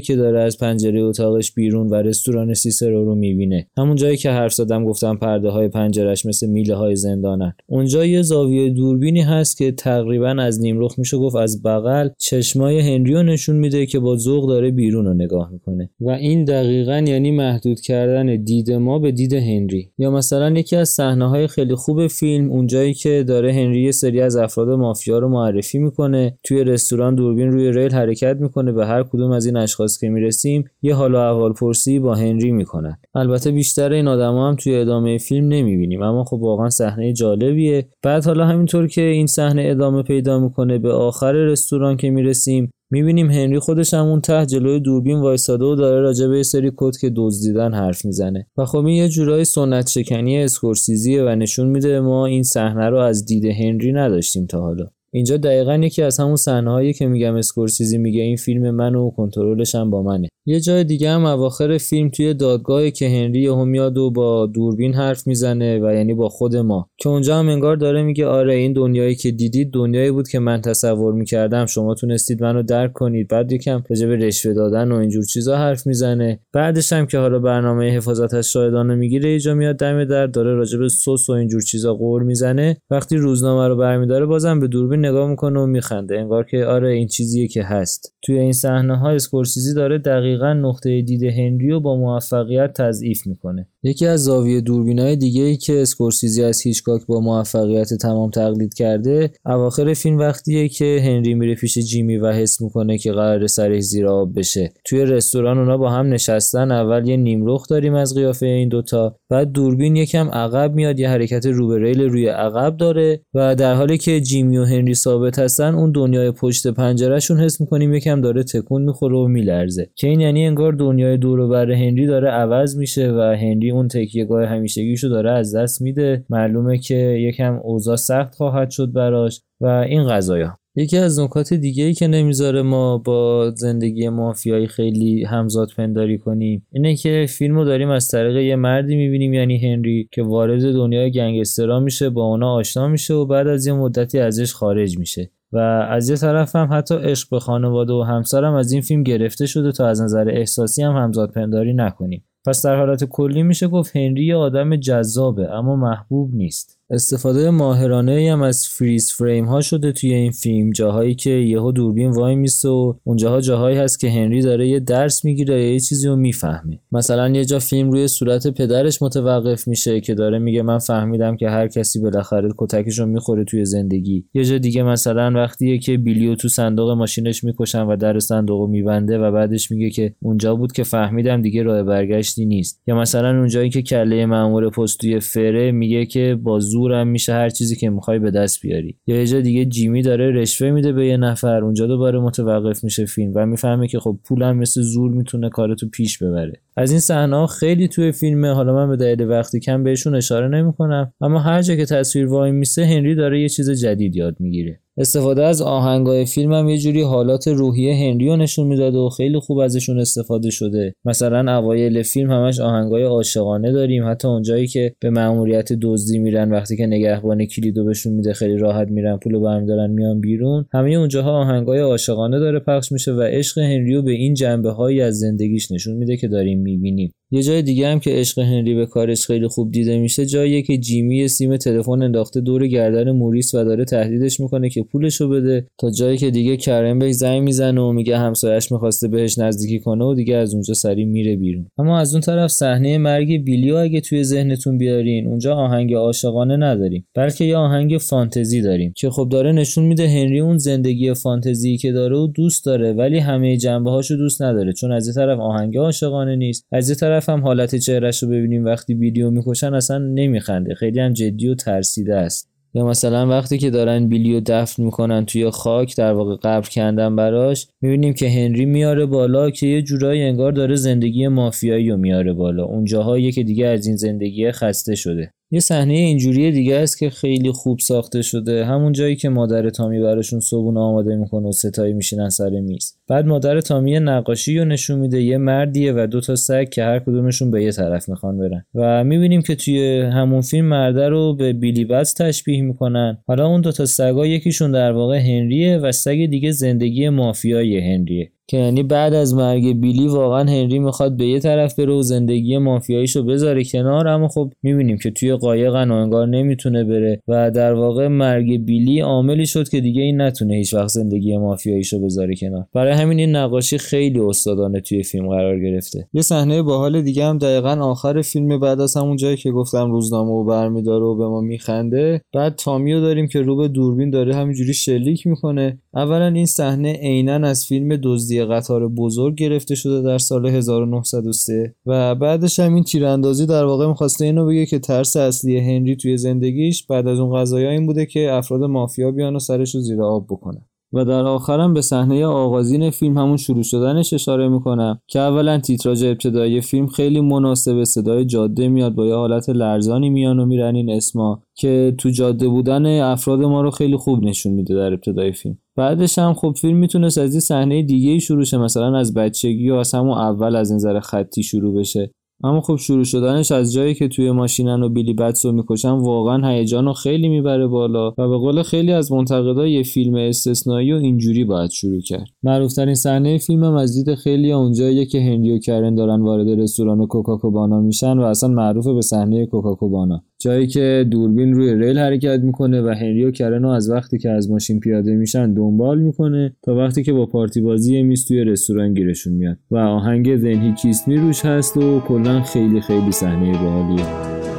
که 0.00 0.16
داره 0.16 0.40
از 0.40 0.58
پنجره 0.58 1.00
اتاقش 1.00 1.52
بیرون 1.54 1.88
و 1.88 1.94
رستوران 1.94 2.54
سیسرو 2.54 3.04
رو 3.04 3.14
می‌بینه. 3.14 3.66
همون 3.78 3.96
جایی 3.96 4.16
که 4.16 4.30
حرف 4.30 4.52
زدم 4.52 4.84
گفتم 4.84 5.16
پرده 5.16 5.48
های 5.48 5.68
پنجرش 5.68 6.26
مثل 6.26 6.46
میله 6.46 6.74
های 6.74 6.96
زندانن. 6.96 7.52
اونجا 7.66 8.04
یه 8.04 8.22
زاویه 8.22 8.70
دوربینی 8.70 9.20
هست 9.20 9.58
که 9.58 9.72
تقریبا 9.72 10.30
از 10.30 10.60
نیمرخ 10.60 10.98
میشه 10.98 11.18
گفت 11.18 11.36
از 11.36 11.62
بغل 11.62 12.08
چشمای 12.18 12.80
هنریو 12.80 13.22
نشون 13.22 13.56
میده 13.56 13.86
که 13.86 13.98
با 13.98 14.16
ذوق 14.16 14.48
داره 14.48 14.70
بیرون 14.70 15.04
رو 15.04 15.14
نگاه 15.14 15.50
می‌کنه. 15.52 15.90
و 16.00 16.10
این 16.10 16.44
دقیقا 16.44 17.04
یعنی 17.06 17.30
محدود 17.30 17.80
کردن 17.80 18.42
دید 18.44 18.72
ما 18.72 18.98
به 18.98 19.12
دید 19.12 19.32
هنری. 19.32 19.90
یا 19.98 20.10
مثلا 20.10 20.50
یکی 20.58 20.76
از 20.76 20.88
صحنه 20.88 21.28
های 21.28 21.46
خیلی 21.46 21.74
خوب 21.74 22.06
فیلم 22.06 22.50
اونجایی 22.50 22.94
که 22.94 23.24
داره 23.28 23.52
هنری 23.52 23.82
یه 23.82 23.92
سری 23.92 24.20
از 24.20 24.36
افراد 24.36 24.68
مافیا 24.68 25.18
رو 25.18 25.28
معرفی 25.28 25.78
می‌کنه 25.78 26.38
توی 26.42 26.64
رستوران 26.64 27.14
دوربین 27.14 27.52
روی 27.52 27.72
ریل 27.72 27.92
حرکت 27.92 28.36
می‌کنه 28.40 28.72
به 28.72 28.86
هر 28.86 29.02
کدوم 29.02 29.30
از 29.30 29.46
این 29.46 29.56
اشخاص 29.56 29.87
که 29.96 30.08
می‌رسیم 30.08 30.64
یه 30.82 30.94
حال 30.94 31.14
و 31.14 31.18
احوال 31.18 31.52
پرسی 31.52 31.98
با 31.98 32.14
هنری 32.14 32.52
می‌کنن. 32.52 32.98
البته 33.14 33.50
بیشتر 33.50 33.92
این 33.92 34.08
آدما 34.08 34.48
هم 34.48 34.56
توی 34.56 34.76
ادامه 34.76 35.18
فیلم 35.18 35.48
نمی‌بینیم 35.48 36.02
اما 36.02 36.24
خب 36.24 36.42
واقعا 36.42 36.70
صحنه 36.70 37.12
جالبیه. 37.12 37.88
بعد 38.02 38.24
حالا 38.24 38.46
همینطور 38.46 38.86
که 38.86 39.02
این 39.02 39.26
صحنه 39.26 39.62
ادامه 39.66 40.02
پیدا 40.02 40.40
می‌کنه 40.40 40.78
به 40.78 40.92
آخر 40.92 41.32
رستوران 41.32 41.96
که 41.96 42.10
می‌رسیم 42.10 42.70
می‌بینیم 42.90 43.30
هنری 43.30 43.58
خودش 43.58 43.94
همون 43.94 44.20
ته 44.20 44.46
جلوی 44.46 44.80
دوربین 44.80 45.20
وایساده 45.20 45.64
و 45.64 45.74
داره 45.74 46.00
راجع 46.00 46.26
به 46.26 46.42
سری 46.42 46.72
کد 46.76 46.96
که 46.96 47.12
دزدیدن 47.16 47.74
حرف 47.74 48.04
می‌زنه. 48.04 48.46
و 48.56 48.64
خب 48.64 48.78
این 48.78 48.96
یه 48.96 49.08
جورای 49.08 49.44
سنت 49.44 49.88
شکنی 49.88 50.42
اسکورسیزیه 50.42 51.22
و 51.22 51.28
نشون 51.28 51.66
میده 51.66 52.00
ما 52.00 52.26
این 52.26 52.42
صحنه 52.42 52.88
رو 52.88 52.98
از 52.98 53.26
دید 53.26 53.44
هنری 53.44 53.92
نداشتیم 53.92 54.46
تا 54.46 54.60
حالا. 54.60 54.86
اینجا 55.12 55.36
دقیقا 55.36 55.74
یکی 55.74 56.02
از 56.02 56.20
همون 56.20 56.36
صحنه 56.36 56.92
که 56.92 57.06
میگم 57.06 57.34
اسکورسیزی 57.34 57.98
میگه 57.98 58.22
این 58.22 58.36
فیلم 58.36 58.70
من 58.70 58.94
و 58.94 59.10
کنترلش 59.10 59.74
هم 59.74 59.90
با 59.90 60.02
منه. 60.02 60.28
یه 60.46 60.60
جای 60.60 60.84
دیگه 60.84 61.10
هم 61.10 61.24
اواخر 61.24 61.78
فیلم 61.78 62.08
توی 62.08 62.34
دادگاهی 62.34 62.90
که 62.90 63.08
هنری 63.08 63.40
یهو 63.40 63.64
میاد 63.64 63.98
و 63.98 64.10
با 64.10 64.46
دوربین 64.46 64.94
حرف 64.94 65.26
می‌زنه 65.26 65.78
و 65.78 65.94
یعنی 65.94 66.14
با 66.14 66.28
خود 66.28 66.56
ما. 66.56 66.90
که 66.98 67.08
اونجا 67.08 67.36
هم 67.36 67.48
انگار 67.48 67.76
داره 67.76 68.02
میگه 68.02 68.26
آره 68.26 68.54
این 68.54 68.72
دنیایی 68.72 69.14
که 69.14 69.30
دیدید 69.30 69.70
دنیایی 69.72 70.10
بود 70.10 70.28
که 70.28 70.38
من 70.38 70.60
تصور 70.60 71.12
می‌کردم. 71.14 71.66
شما 71.66 71.94
تونستید 71.94 72.42
منو 72.42 72.62
درک 72.62 72.92
کنید. 72.92 73.28
بعد 73.28 73.52
یکم 73.52 73.82
راجع 73.90 74.06
به 74.06 74.16
رشوه 74.16 74.52
دادن 74.52 74.92
و 74.92 74.94
اینجور 74.94 75.24
چیزا 75.24 75.56
حرف 75.56 75.86
می‌زنه. 75.86 76.40
بعدش 76.52 76.92
هم 76.92 77.06
که 77.06 77.18
حالا 77.18 77.38
برنامه 77.38 77.90
حفاظت 77.90 78.34
از 78.34 78.50
شاهدانه 78.50 78.94
می‌گیره 78.94 79.28
اینجا 79.28 79.54
میاد 79.54 79.76
دم 79.76 80.04
در 80.04 80.26
داره 80.26 80.54
راجع 80.54 80.78
به 80.78 80.88
سس 80.88 81.28
و 81.28 81.32
اینجور 81.32 81.62
چیزا 81.62 81.94
غر 81.94 82.22
می‌زنه. 82.22 82.76
وقتی 82.90 83.16
روزنامه 83.16 83.68
رو 83.68 83.76
برمیداره 83.76 84.26
بازم 84.26 84.60
به 84.60 84.68
دوربین 84.68 84.97
نگاه 85.00 85.30
می‌کنه 85.30 85.60
و 85.60 85.66
میخنده. 85.66 86.18
انگار 86.18 86.44
که 86.44 86.64
آره 86.64 86.92
این 86.92 87.06
چیزیه 87.06 87.48
که 87.48 87.62
هست. 87.62 88.14
توی 88.22 88.38
این 88.38 88.52
صحنه 88.52 88.96
ها 88.96 89.10
اسکورسیزی 89.10 89.74
داره 89.74 89.98
دقیقا 89.98 90.52
نقطه 90.52 91.02
دید 91.02 91.24
هنری 91.24 91.70
رو 91.70 91.80
با 91.80 91.96
موفقیت 91.96 92.72
تضعیف 92.72 93.26
می‌کنه. 93.26 93.68
یکی 93.82 94.06
از 94.06 94.24
زاویه 94.24 94.60
دوربینای 94.60 95.16
دیگه 95.16 95.42
ای 95.42 95.56
که 95.56 95.82
اسکورسیزی 95.82 96.42
از 96.42 96.62
هیچکاک 96.62 97.06
با 97.06 97.20
موفقیت 97.20 97.94
تمام 97.94 98.30
تقلید 98.30 98.74
کرده 98.74 99.30
اواخر 99.46 99.94
فیلم 99.94 100.18
وقتیه 100.18 100.68
که 100.68 101.00
هنری 101.02 101.34
میره 101.34 101.54
پیش 101.54 101.78
جیمی 101.78 102.16
و 102.16 102.32
حس 102.32 102.60
می‌کنه 102.60 102.98
که 102.98 103.12
قراره 103.12 103.46
سرش 103.46 103.82
زیر 103.82 104.06
آب 104.06 104.38
بشه. 104.38 104.72
توی 104.84 105.04
رستوران 105.04 105.58
اونا 105.58 105.76
با 105.76 105.90
هم 105.90 106.06
نشستن 106.06 106.72
اول 106.72 107.08
یه 107.08 107.16
نیمرخ 107.16 107.68
داریم 107.68 107.94
از 107.94 108.14
قیافه 108.14 108.46
این 108.46 108.68
دوتا 108.68 109.16
بعد 109.30 109.52
دوربین 109.52 109.96
یکم 109.96 110.28
عقب 110.28 110.74
میاد 110.74 111.00
یه 111.00 111.08
حرکت 111.08 111.46
رو 111.46 111.68
به 111.68 111.78
ریل 111.78 112.00
روی 112.00 112.26
عقب 112.26 112.76
داره 112.76 113.20
و 113.34 113.54
در 113.54 113.74
حالی 113.74 113.98
که 113.98 114.20
جیمی 114.20 114.58
و 114.58 114.64
هنری 114.64 114.87
ثابت 114.94 115.38
هستن 115.38 115.74
اون 115.74 115.92
دنیای 115.92 116.30
پشت 116.30 116.66
پنجرهشون 116.66 117.40
حس 117.40 117.60
می‌کنیم 117.60 117.94
یکم 117.94 118.20
داره 118.20 118.42
تکون 118.42 118.82
می‌خوره 118.82 119.16
و 119.16 119.26
میلرزه. 119.26 119.90
که 119.94 120.06
این 120.06 120.20
یعنی 120.20 120.46
انگار 120.46 120.72
دنیای 120.72 121.16
دور 121.16 121.48
بر 121.48 121.70
هنری 121.70 122.06
داره 122.06 122.28
عوض 122.28 122.76
میشه 122.76 123.12
و 123.12 123.20
هنری 123.20 123.70
اون 123.70 123.88
تکیهگاه 123.88 124.46
همیشگیشو 124.46 125.08
داره 125.08 125.30
از 125.30 125.56
دست 125.56 125.82
میده. 125.82 126.24
معلومه 126.30 126.78
که 126.78 126.94
یکم 126.94 127.60
اوضاع 127.62 127.96
سخت 127.96 128.34
خواهد 128.34 128.70
شد 128.70 128.92
براش 128.92 129.42
و 129.60 129.66
این 129.66 130.08
قضايا 130.08 130.58
یکی 130.78 130.96
از 130.98 131.20
نکات 131.20 131.54
دیگه 131.54 131.84
ای 131.84 131.94
که 131.94 132.06
نمی‌ذاره 132.06 132.62
ما 132.62 132.98
با 132.98 133.50
زندگی 133.56 134.08
مافیایی 134.08 134.66
خیلی 134.66 135.24
همزاد 135.24 135.70
پنداری 135.76 136.18
کنیم 136.18 136.66
اینه 136.72 136.96
که 136.96 137.26
فیلمو 137.28 137.64
داریم 137.64 137.90
از 137.90 138.08
طریق 138.08 138.36
یه 138.36 138.56
مردی 138.56 138.96
می‌بینیم 138.96 139.32
یعنی 139.32 139.58
هنری 139.58 140.08
که 140.12 140.22
وارد 140.22 140.72
دنیای 140.72 141.10
گنگسترا 141.10 141.80
میشه 141.80 142.10
با 142.10 142.24
اونا 142.24 142.54
آشنا 142.54 142.88
میشه 142.88 143.14
و 143.14 143.26
بعد 143.26 143.46
از 143.46 143.66
یه 143.66 143.72
مدتی 143.72 144.18
ازش 144.18 144.54
خارج 144.54 144.98
میشه. 144.98 145.30
و 145.52 145.58
از 145.90 146.08
یه 146.08 146.16
طرف 146.16 146.56
هم 146.56 146.68
حتی 146.72 146.94
عشق 146.94 147.30
به 147.30 147.38
خانواده 147.38 147.92
و 147.92 148.02
همسرم 148.02 148.54
از 148.54 148.72
این 148.72 148.80
فیلم 148.80 149.02
گرفته 149.02 149.46
شده 149.46 149.72
تا 149.72 149.86
از 149.86 150.02
نظر 150.02 150.28
احساسی 150.30 150.82
هم 150.82 150.96
همزاد 150.96 151.32
پنداری 151.32 151.74
نکنیم. 151.74 152.24
پس 152.46 152.66
در 152.66 152.76
حالت 152.76 153.04
کلی 153.04 153.42
میشه 153.42 153.68
گفت 153.68 153.96
هنری 153.96 154.32
آدم 154.32 154.76
جذابه 154.76 155.50
اما 155.50 155.76
محبوب 155.76 156.34
نیست. 156.34 156.77
استفاده 156.90 157.50
ماهرانه 157.50 158.32
هم 158.32 158.42
از 158.42 158.66
فریز 158.68 159.12
فریم 159.12 159.44
ها 159.44 159.60
شده 159.60 159.92
توی 159.92 160.14
این 160.14 160.30
فیلم. 160.30 160.70
جاهایی 160.70 161.14
که 161.14 161.30
یهو 161.30 161.72
دوربین 161.72 162.10
وای 162.10 162.34
میسته 162.34 162.68
و 162.68 162.94
اونجاها 163.04 163.40
جاهایی 163.40 163.76
هست 163.76 164.00
که 164.00 164.10
هنری 164.10 164.42
داره 164.42 164.68
یه 164.68 164.80
درس 164.80 165.24
می‌گیره 165.24 165.72
یه 165.72 165.80
چیزی 165.80 166.08
رو 166.08 166.16
می‌فهمه. 166.16 166.80
مثلا 166.92 167.28
یه 167.28 167.44
جا 167.44 167.58
فیلم 167.58 167.90
روی 167.90 168.08
صورت 168.08 168.46
پدرش 168.46 169.02
متوقف 169.02 169.68
میشه 169.68 170.00
که 170.00 170.14
داره 170.14 170.38
میگه 170.38 170.62
من 170.62 170.78
فهمیدم 170.78 171.36
که 171.36 171.48
هر 171.48 171.68
کسی 171.68 172.00
بالاخره 172.00 172.48
کتکش 172.58 172.98
رو 172.98 173.06
می‌خوره 173.06 173.44
توی 173.44 173.64
زندگی. 173.64 174.24
یه 174.34 174.44
جا 174.44 174.58
دیگه 174.58 174.82
مثلا 174.82 175.32
وقتیه 175.34 175.78
که 175.78 175.96
بیلیو 175.96 176.34
تو 176.34 176.48
صندوق 176.48 176.90
ماشینش 176.90 177.44
می‌کشن 177.44 177.82
و 177.82 177.96
در 177.96 178.18
صندوق 178.18 178.68
میبنده 178.68 179.18
و 179.18 179.32
بعدش 179.32 179.70
میگه 179.70 179.90
که 179.90 180.14
اونجا 180.22 180.54
بود 180.54 180.72
که 180.72 180.82
فهمیدم 180.82 181.42
دیگه 181.42 181.62
راه 181.62 181.82
برگشتی 181.82 182.46
نیست. 182.46 182.82
یا 182.86 182.96
مثلا 182.96 183.38
اونجایی 183.38 183.70
که 183.70 183.82
کله 183.82 184.26
مامور 184.26 184.70
پست 184.70 185.00
توی 185.00 185.20
فره 185.20 185.72
میگه 185.72 186.06
که 186.06 186.38
با 186.42 186.58
زورم 186.78 187.08
میشه 187.08 187.32
هر 187.32 187.48
چیزی 187.50 187.76
که 187.76 187.90
می‌خوای 187.90 188.18
به 188.18 188.30
دست 188.30 188.60
بیاری. 188.60 188.96
یا 189.06 189.16
یه 189.16 189.26
جا 189.26 189.40
دیگه 189.40 189.64
جیمی 189.64 190.02
داره 190.02 190.30
رشوه 190.30 190.70
میده 190.70 190.92
به 190.92 191.06
یه 191.06 191.16
نفر 191.16 191.64
اونجا 191.64 191.86
دوباره 191.86 192.18
متوقف 192.18 192.84
میشه 192.84 193.04
فیلم 193.04 193.32
و 193.34 193.46
می‌فهمه 193.46 193.88
که 193.88 194.00
خب 194.00 194.18
پولم 194.24 194.56
مثل 194.56 194.82
زور 194.82 195.10
می‌تونه 195.10 195.48
کارتو 195.48 195.88
پیش 195.88 196.22
ببره. 196.22 196.60
از 196.78 196.90
این 196.90 197.00
صحنه 197.00 197.46
خیلی 197.46 197.88
توی 197.88 198.12
فیلمه. 198.12 198.52
حالا 198.54 198.74
من 198.74 198.88
به 198.88 198.96
دلیل 198.96 199.28
وقتی 199.28 199.60
کم 199.60 199.84
بهشون 199.84 200.14
اشاره 200.14 200.48
نمی‌کنم. 200.48 201.12
اما 201.20 201.38
هر 201.38 201.62
جا 201.62 201.76
که 201.76 201.84
تصویر 201.84 202.26
وای 202.26 202.50
میسه 202.50 202.84
هنری 202.84 203.14
داره 203.14 203.40
یه 203.40 203.48
چیز 203.48 203.70
جدید 203.70 204.16
یاد 204.16 204.36
می‌گیره. 204.40 204.80
استفاده 205.00 205.44
از 205.44 205.62
آهنگای 205.62 206.26
فیلم 206.26 206.52
هم 206.52 206.68
یه 206.68 206.78
جوری 206.78 207.02
حالات 207.02 207.48
روحی 207.48 207.90
هنری 207.90 208.28
رو 208.28 208.36
نشون 208.36 208.66
می‌داده 208.66 208.98
و 208.98 209.08
خیلی 209.08 209.38
خوب 209.38 209.58
ازشون 209.58 209.98
استفاده 209.98 210.50
شده. 210.50 210.94
مثلا 211.04 211.58
اوایل 211.58 212.02
فیلم 212.02 212.30
همش 212.30 212.60
آهنگای 212.60 213.02
عاشقانه 213.02 213.72
داریم. 213.72 214.10
حتی 214.10 214.28
اونجایی 214.28 214.66
که 214.66 214.94
به 215.00 215.10
مأموریت 215.10 215.72
دزدی 215.72 216.18
میرن 216.18 216.50
وقتی 216.50 216.76
که 216.76 216.86
نگهبان 216.86 217.44
کلیدو 217.44 217.84
بهشون 217.84 218.12
میده 218.12 218.32
خیلی 218.32 218.56
راحت 218.56 218.88
میرن 218.88 219.16
پولو 219.16 219.40
برمیدارن 219.40 219.90
میان 219.90 220.20
بیرون. 220.20 220.64
همه 220.72 220.90
اونجاها 220.90 221.30
آهنگای 221.30 221.80
عاشقانه 221.80 222.38
داره 222.38 222.58
پخش 222.60 222.92
میشه 222.92 223.12
و 223.12 223.22
عشق 223.22 223.58
هنریو 223.58 224.02
به 224.02 224.12
این 224.12 224.34
جنبه 224.34 224.70
هایی 224.70 225.00
از 225.00 225.18
زندگیش 225.18 225.72
نشون 225.72 225.96
میده 225.96 226.16
که 226.16 226.28
داریم 226.28 226.62
می‌بینیم 226.68 227.14
یه 227.30 227.42
جای 227.42 227.62
دیگه 227.62 227.88
هم 227.88 228.00
که 228.00 228.10
عشق 228.10 228.38
هنری 228.38 228.74
به 228.74 228.86
کارش 228.86 229.26
خیلی 229.26 229.48
خوب 229.48 229.72
دیده 229.72 229.98
میشه 229.98 230.26
جاییه 230.26 230.62
که 230.62 230.78
جیمی 230.78 231.28
سیم 231.28 231.56
تلفن 231.56 232.02
انداخته 232.02 232.40
دور 232.40 232.66
گردن 232.66 233.10
موریس 233.10 233.54
و 233.54 233.64
داره 233.64 233.84
تهدیدش 233.84 234.40
می‌کنه 234.40 234.68
که 234.70 234.82
پولشو 234.82 235.28
بده 235.28 235.66
تا 235.78 235.90
جایی 235.90 236.18
که 236.18 236.30
دیگه 236.30 236.56
کرم 236.56 236.98
بهش 236.98 237.14
زنگ 237.14 237.42
می‌زنه 237.42 237.80
و 237.80 237.92
میگه 237.92 238.18
همسایش 238.18 238.72
می‌خواسته 238.72 239.08
بهش 239.08 239.38
نزدیکی 239.38 239.78
کنه 239.78 240.04
و 240.04 240.14
دیگه 240.14 240.36
از 240.36 240.54
اونجا 240.54 240.74
سری 240.74 241.04
میره 241.04 241.36
بیرون. 241.36 241.66
اما 241.78 241.98
از 241.98 242.14
اون 242.14 242.20
طرف 242.20 242.50
صحنه 242.50 242.98
مرگ 242.98 243.44
بیلیو 243.44 243.76
اگه 243.76 244.00
توی 244.00 244.24
ذهنتون 244.24 244.78
بیارین 244.78 245.26
اونجا 245.26 245.54
آهنگ 245.54 245.94
عاشقانه 245.94 246.56
نداریم 246.56 247.06
بلکه 247.14 247.44
یه 247.44 247.56
آهنگ 247.56 247.98
فانتزی 248.00 248.62
داریم 248.62 248.92
که 248.96 249.10
خب 249.10 249.28
داره 249.28 249.52
نشون 249.52 249.84
میده 249.84 250.08
هنری 250.08 250.40
اون 250.40 250.58
زندگی 250.58 251.14
فانتزی 251.14 251.76
که 251.76 251.92
داره 251.92 252.16
و 252.16 252.26
دوست 252.26 252.66
داره 252.66 252.92
ولی 252.92 253.18
همه 253.18 253.56
جنبه 253.56 253.90
هاشو 253.90 254.16
دوست 254.16 254.42
نداره 254.42 254.72
چون 254.72 254.92
از 254.92 255.06
یه 255.06 255.12
طرف 255.12 255.38
آهنگ 255.38 255.76
عاشقانه 255.76 256.36
نیست 256.36 256.66
از 256.72 256.88
یه 256.88 256.94
طرف 256.94 257.17
هم 257.28 257.40
حالت 257.40 257.74
چهرش 257.74 258.22
رو 258.22 258.28
ببینیم 258.28 258.64
وقتی 258.64 258.94
ویدیو 258.94 259.30
می‌کشن 259.30 259.74
اصلا 259.74 259.98
نمیخنده. 259.98 260.74
خیلی 260.74 261.00
هم 261.00 261.12
جدی 261.12 261.48
و 261.48 261.54
ترسیده 261.54 262.16
است. 262.16 262.50
یا 262.74 262.86
مثلا 262.86 263.28
وقتی 263.28 263.58
که 263.58 263.70
دارن 263.70 264.08
بیلیو 264.08 264.40
دفن 264.46 264.82
می‌کنن 264.82 265.24
توی 265.24 265.50
خاک 265.50 265.96
در 265.96 266.12
واقع 266.12 266.36
قبر 266.36 266.68
کندن 266.68 267.16
براش 267.16 267.68
می‌بینیم 267.80 268.14
که 268.14 268.28
هنری 268.28 268.66
میاره 268.66 269.06
بالا 269.06 269.50
که 269.50 269.66
یه 269.66 269.82
جورایی 269.82 270.22
انگار 270.22 270.52
داره 270.52 270.74
زندگی 270.76 271.28
مافیایی 271.28 271.90
رو 271.90 271.96
میاره 271.96 272.32
بالا. 272.32 272.64
اون 272.64 272.84
جاهایی 272.84 273.32
که 273.32 273.42
دیگه 273.42 273.66
از 273.66 273.86
این 273.86 273.96
زندگی 273.96 274.52
خسته 274.52 274.94
شده. 274.94 275.30
یه 275.50 275.60
صحنه 275.60 275.92
اینجوری 275.92 276.52
دیگه 276.52 276.76
است 276.76 276.98
که 276.98 277.10
خیلی 277.10 277.50
خوب 277.50 277.78
ساخته 277.78 278.22
شده. 278.22 278.64
همون 278.64 278.92
جایی 278.92 279.16
که 279.16 279.28
مادر 279.28 279.70
تامی 279.70 280.00
براشون 280.00 280.40
صبحونه 280.40 280.80
آماده 280.80 281.16
می‌کنه 281.16 281.48
و 281.48 281.52
ستایی 281.52 281.92
میشینن 281.92 282.28
سر 282.28 282.50
میز. 282.50 282.94
بعد 283.08 283.26
مادر 283.26 283.60
تامی 283.60 284.00
نقاشی 284.00 284.58
رو 284.58 284.64
نشون 284.64 284.98
میده 284.98 285.22
یه 285.22 285.38
مردیه 285.38 285.92
و 285.92 286.06
دو 286.06 286.20
تا 286.20 286.36
سگ 286.36 286.68
که 286.68 286.84
هر 286.84 286.98
کدومشون 286.98 287.50
به 287.50 287.62
یه 287.62 287.72
طرف 287.72 288.08
می‌خوان 288.08 288.38
برن. 288.38 288.64
و 288.74 289.04
می‌بینیم 289.04 289.42
که 289.42 289.54
توی 289.54 290.00
همون 290.00 290.40
فیلم 290.40 290.64
مرده 290.64 291.08
رو 291.08 291.34
به 291.34 291.52
بیلی 291.52 291.84
بز 291.84 292.14
تشبیه 292.14 292.62
می‌کنن. 292.62 293.18
حالا 293.26 293.46
اون 293.46 293.60
دو 293.60 293.72
تا 293.72 293.86
سگا 293.86 294.26
یکیشون 294.26 294.72
در 294.72 294.92
واقع 294.92 295.18
هنریه 295.18 295.78
و 295.78 295.92
سگ 295.92 296.26
دیگه 296.26 296.50
زندگی 296.50 297.08
مافیایی 297.08 297.78
هنریه. 297.78 298.32
که 298.50 298.56
یعنی 298.56 298.82
بعد 298.82 299.14
از 299.14 299.34
مرگ 299.34 299.80
بیلی 299.80 300.06
واقعا 300.06 300.40
هنری 300.40 300.78
می‌خواد 300.78 301.16
به 301.16 301.26
یه 301.26 301.40
طرف 301.40 301.78
بره 301.78 301.92
و 301.92 302.02
زندگی 302.02 302.58
مافیاییشو 302.58 303.22
بذاره 303.22 303.64
کنار 303.64 304.08
اما 304.08 304.28
خب 304.28 304.52
می‌بینیم 304.62 304.98
که 304.98 305.10
توی 305.10 305.34
قایق 305.34 305.74
انگار 305.74 306.26
نمی‌تونه 306.26 306.84
بره 306.84 307.22
و 307.28 307.50
در 307.50 307.74
واقع 307.74 308.08
مرگ 308.08 308.64
بیلی 308.64 309.00
عاملی 309.00 309.46
شد 309.46 309.68
که 309.68 309.80
دیگه 309.80 310.02
این 310.02 310.20
نتونه 310.20 310.54
هیچ 310.54 310.74
وقت 310.74 310.88
زندگی 310.88 311.36
مافیاییشو 311.36 312.00
بذاره 312.00 312.34
کنار. 312.36 312.64
برای 312.74 312.92
همین 312.92 313.18
این 313.18 313.36
نقاشی 313.36 313.78
خیلی 313.78 314.20
استادانه 314.20 314.80
توی 314.80 315.02
فیلم 315.02 315.28
قرار 315.28 315.60
گرفته. 315.60 316.08
یه 316.12 316.22
صحنه 316.22 316.62
باحال 316.62 317.02
دیگه 317.02 317.24
هم 317.24 317.38
دقیقا 317.38 317.70
آخر 317.70 318.22
فیلم 318.22 318.60
بعد 318.60 318.80
از 318.80 318.96
همون 318.96 319.16
جایی 319.16 319.36
که 319.36 319.50
گفتم 319.50 319.90
روزنامه 319.90 320.30
و 320.30 320.44
برمیداره 320.44 321.04
و 321.04 321.14
به 321.14 321.28
ما 321.28 321.40
میخنده 321.40 322.20
بعد 322.34 322.54
تامیو 322.54 323.00
داریم 323.00 323.28
که 323.28 323.40
رو 323.40 323.56
به 323.56 323.68
دوربین 323.68 324.10
داره 324.10 324.34
همینجوری 324.34 324.74
شلیک 324.74 325.26
می‌کنه. 325.26 325.78
اولا 325.98 326.26
این 326.26 326.46
صحنه 326.46 326.92
عینا 326.92 327.34
از 327.34 327.66
فیلم 327.66 327.96
دزدی 328.02 328.44
قطار 328.44 328.88
بزرگ 328.88 329.34
گرفته 329.34 329.74
شده 329.74 330.02
در 330.02 330.18
سال 330.18 330.46
1903 330.46 331.74
و 331.86 332.14
بعدش 332.14 332.60
هم 332.60 332.74
این 332.74 332.84
تیراندازی 332.84 333.46
در 333.46 333.64
واقع 333.64 333.86
می‌خواسته 333.86 334.24
اینو 334.24 334.46
بگه 334.46 334.66
که 334.66 334.78
ترس 334.78 335.16
اصلی 335.16 335.58
هنری 335.58 335.96
توی 335.96 336.16
زندگیش 336.16 336.86
بعد 336.86 337.08
از 337.08 337.18
اون 337.18 337.36
قضايا 337.36 337.70
این 337.70 337.86
بوده 337.86 338.06
که 338.06 338.32
افراد 338.32 338.62
مافیا 338.62 339.10
بیان 339.10 339.36
و 339.36 339.38
سرش 339.38 339.74
رو 339.74 339.80
زیر 339.80 340.02
آب 340.02 340.26
بکنن. 340.26 340.64
و 340.92 341.04
در 341.04 341.24
آخرم 341.24 341.74
به 341.74 341.80
صحنه 341.80 342.26
آغازین 342.26 342.90
فیلم 342.90 343.18
همون 343.18 343.36
شروع 343.36 343.62
شدنش 343.62 344.12
اشاره 344.12 344.48
می‌کنم 344.48 345.00
که 345.06 345.18
اولا 345.18 345.58
تیتراژ 345.58 346.04
ابتدایی 346.04 346.60
فیلم 346.60 346.86
خیلی 346.86 347.20
مناسب 347.20 347.84
صدای 347.84 348.24
جاده 348.24 348.68
میاد 348.68 348.94
با 348.94 349.06
یه 349.06 349.14
حالت 349.14 349.48
لرزانی 349.48 350.10
میان 350.10 350.38
و 350.38 350.46
میرن 350.46 350.74
این 350.74 350.90
اسما 350.90 351.42
که 351.54 351.94
تو 351.98 352.10
جاده 352.10 352.48
بودن 352.48 353.00
افراد 353.00 353.40
ما 353.40 353.60
رو 353.62 353.70
خیلی 353.70 353.96
خوب 353.96 354.24
نشون 354.24 354.52
میده 354.52 354.74
در 354.74 354.92
ابتدای 354.92 355.32
فیلم. 355.32 355.58
بعدش 355.78 356.18
هم 356.18 356.34
خب 356.34 356.54
فیلم 356.60 356.76
می‌تونست 356.76 357.18
از 357.18 357.34
یه 357.34 357.40
صحنه 357.40 357.82
دیگه 357.82 358.10
ای 358.10 358.20
شروع 358.20 358.44
شه 358.44 358.58
مثلا 358.58 358.98
از 358.98 359.14
بچگی 359.14 359.70
و 359.70 359.74
از 359.74 359.94
همون 359.94 360.18
اول 360.18 360.56
از 360.56 360.72
نظر 360.72 361.00
خطی 361.00 361.42
شروع 361.42 361.74
بشه. 361.80 362.10
اما 362.44 362.60
خب 362.60 362.76
شروع 362.76 363.04
شدنش 363.04 363.52
از 363.52 363.72
جایی 363.72 363.94
که 363.94 364.08
توی 364.08 364.30
ماشینن 364.30 364.82
و 364.82 364.88
بیلی 364.88 365.14
بتس 365.14 365.46
رو 365.46 365.52
می‌کشن 365.52 365.90
واقعا 365.90 366.48
هیجان 366.48 366.84
رو 366.84 366.92
خیلی 366.92 367.28
می‌بره 367.28 367.66
بالا 367.66 368.08
و 368.18 368.28
به 368.28 368.38
قول 368.38 368.62
خیلی 368.62 368.92
از 368.92 369.12
منتقدا 369.12 369.66
یه 369.66 369.82
فیلم 369.82 370.14
استثنایی 370.14 370.92
و 370.92 370.96
اینجوری 370.96 371.44
باید 371.44 371.70
شروع 371.70 372.00
کرد. 372.00 372.26
معروفترین 372.42 372.94
صحنه 372.94 373.38
فیلم 373.38 373.64
هم 373.64 373.74
از 373.74 373.94
دید 373.94 374.14
خیلی 374.14 374.52
اونجاییه 374.52 375.06
که 375.06 375.20
هنری 375.20 375.52
و 375.52 375.58
کرن 375.58 375.94
دارن 375.94 376.22
وارد 376.22 376.60
رستوران 376.60 377.06
کوکاکوبانا 377.06 377.80
میشن 377.80 378.18
و 378.18 378.22
اصلا 378.22 378.48
معروف 378.48 378.86
به 378.86 379.02
صحنه 379.02 379.46
کوکاکوبانا. 379.46 380.22
جایی 380.40 380.66
که 380.66 381.06
دوربین 381.10 381.54
روی 381.54 381.74
ریل 381.74 381.98
حرکت 381.98 382.40
می‌کنه 382.40 382.82
و 382.82 382.88
هنری 382.88 383.24
و 383.24 383.30
کرن 383.30 383.64
از 383.64 383.90
وقتی 383.90 384.18
که 384.18 384.30
از 384.30 384.50
ماشین 384.50 384.80
پیاده 384.80 385.14
میشن 385.14 385.54
دنبال 385.54 385.98
می‌کنه 385.98 386.56
تا 386.62 386.74
وقتی 386.76 387.02
که 387.02 387.12
با 387.12 387.26
پارتی 387.26 387.60
بازی 387.60 388.02
میز 388.02 388.28
توی 388.28 388.44
رستوران 388.44 388.94
گیرشون 388.94 389.32
میاد. 389.32 389.58
و 389.70 389.76
آهنگ 389.76 390.36
ذهنی 390.36 390.74
کیست 390.74 391.08
روش 391.08 391.44
هست 391.44 391.76
و 391.76 392.00
کلا 392.00 392.42
خیلی 392.42 392.80
خیلی 392.80 393.12
صحنه 393.12 393.52
باحالیه. 393.52 394.57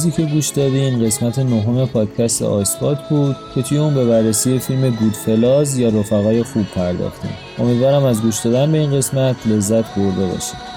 چیزی 0.00 0.10
که 0.10 0.34
گوش 0.34 0.48
دادین 0.48 1.04
قسمت 1.04 1.38
نهم 1.38 1.86
پادکست 1.86 2.42
آیسپات 2.42 3.08
بود 3.08 3.36
که 3.54 3.62
توی 3.62 3.78
اون 3.78 3.94
به 3.94 4.04
بررسی 4.04 4.58
فیلم 4.58 4.90
گودفلاز 4.90 5.78
یا 5.78 5.88
رفقای 5.88 6.42
خوب 6.42 6.66
پرداختیم. 6.74 7.30
امیدوارم 7.58 8.04
از 8.04 8.22
گوش 8.22 8.38
دادن 8.38 8.72
به 8.72 8.78
این 8.78 8.96
قسمت 8.96 9.36
لذت 9.46 9.94
برده 9.94 10.26
باشید. 10.26 10.69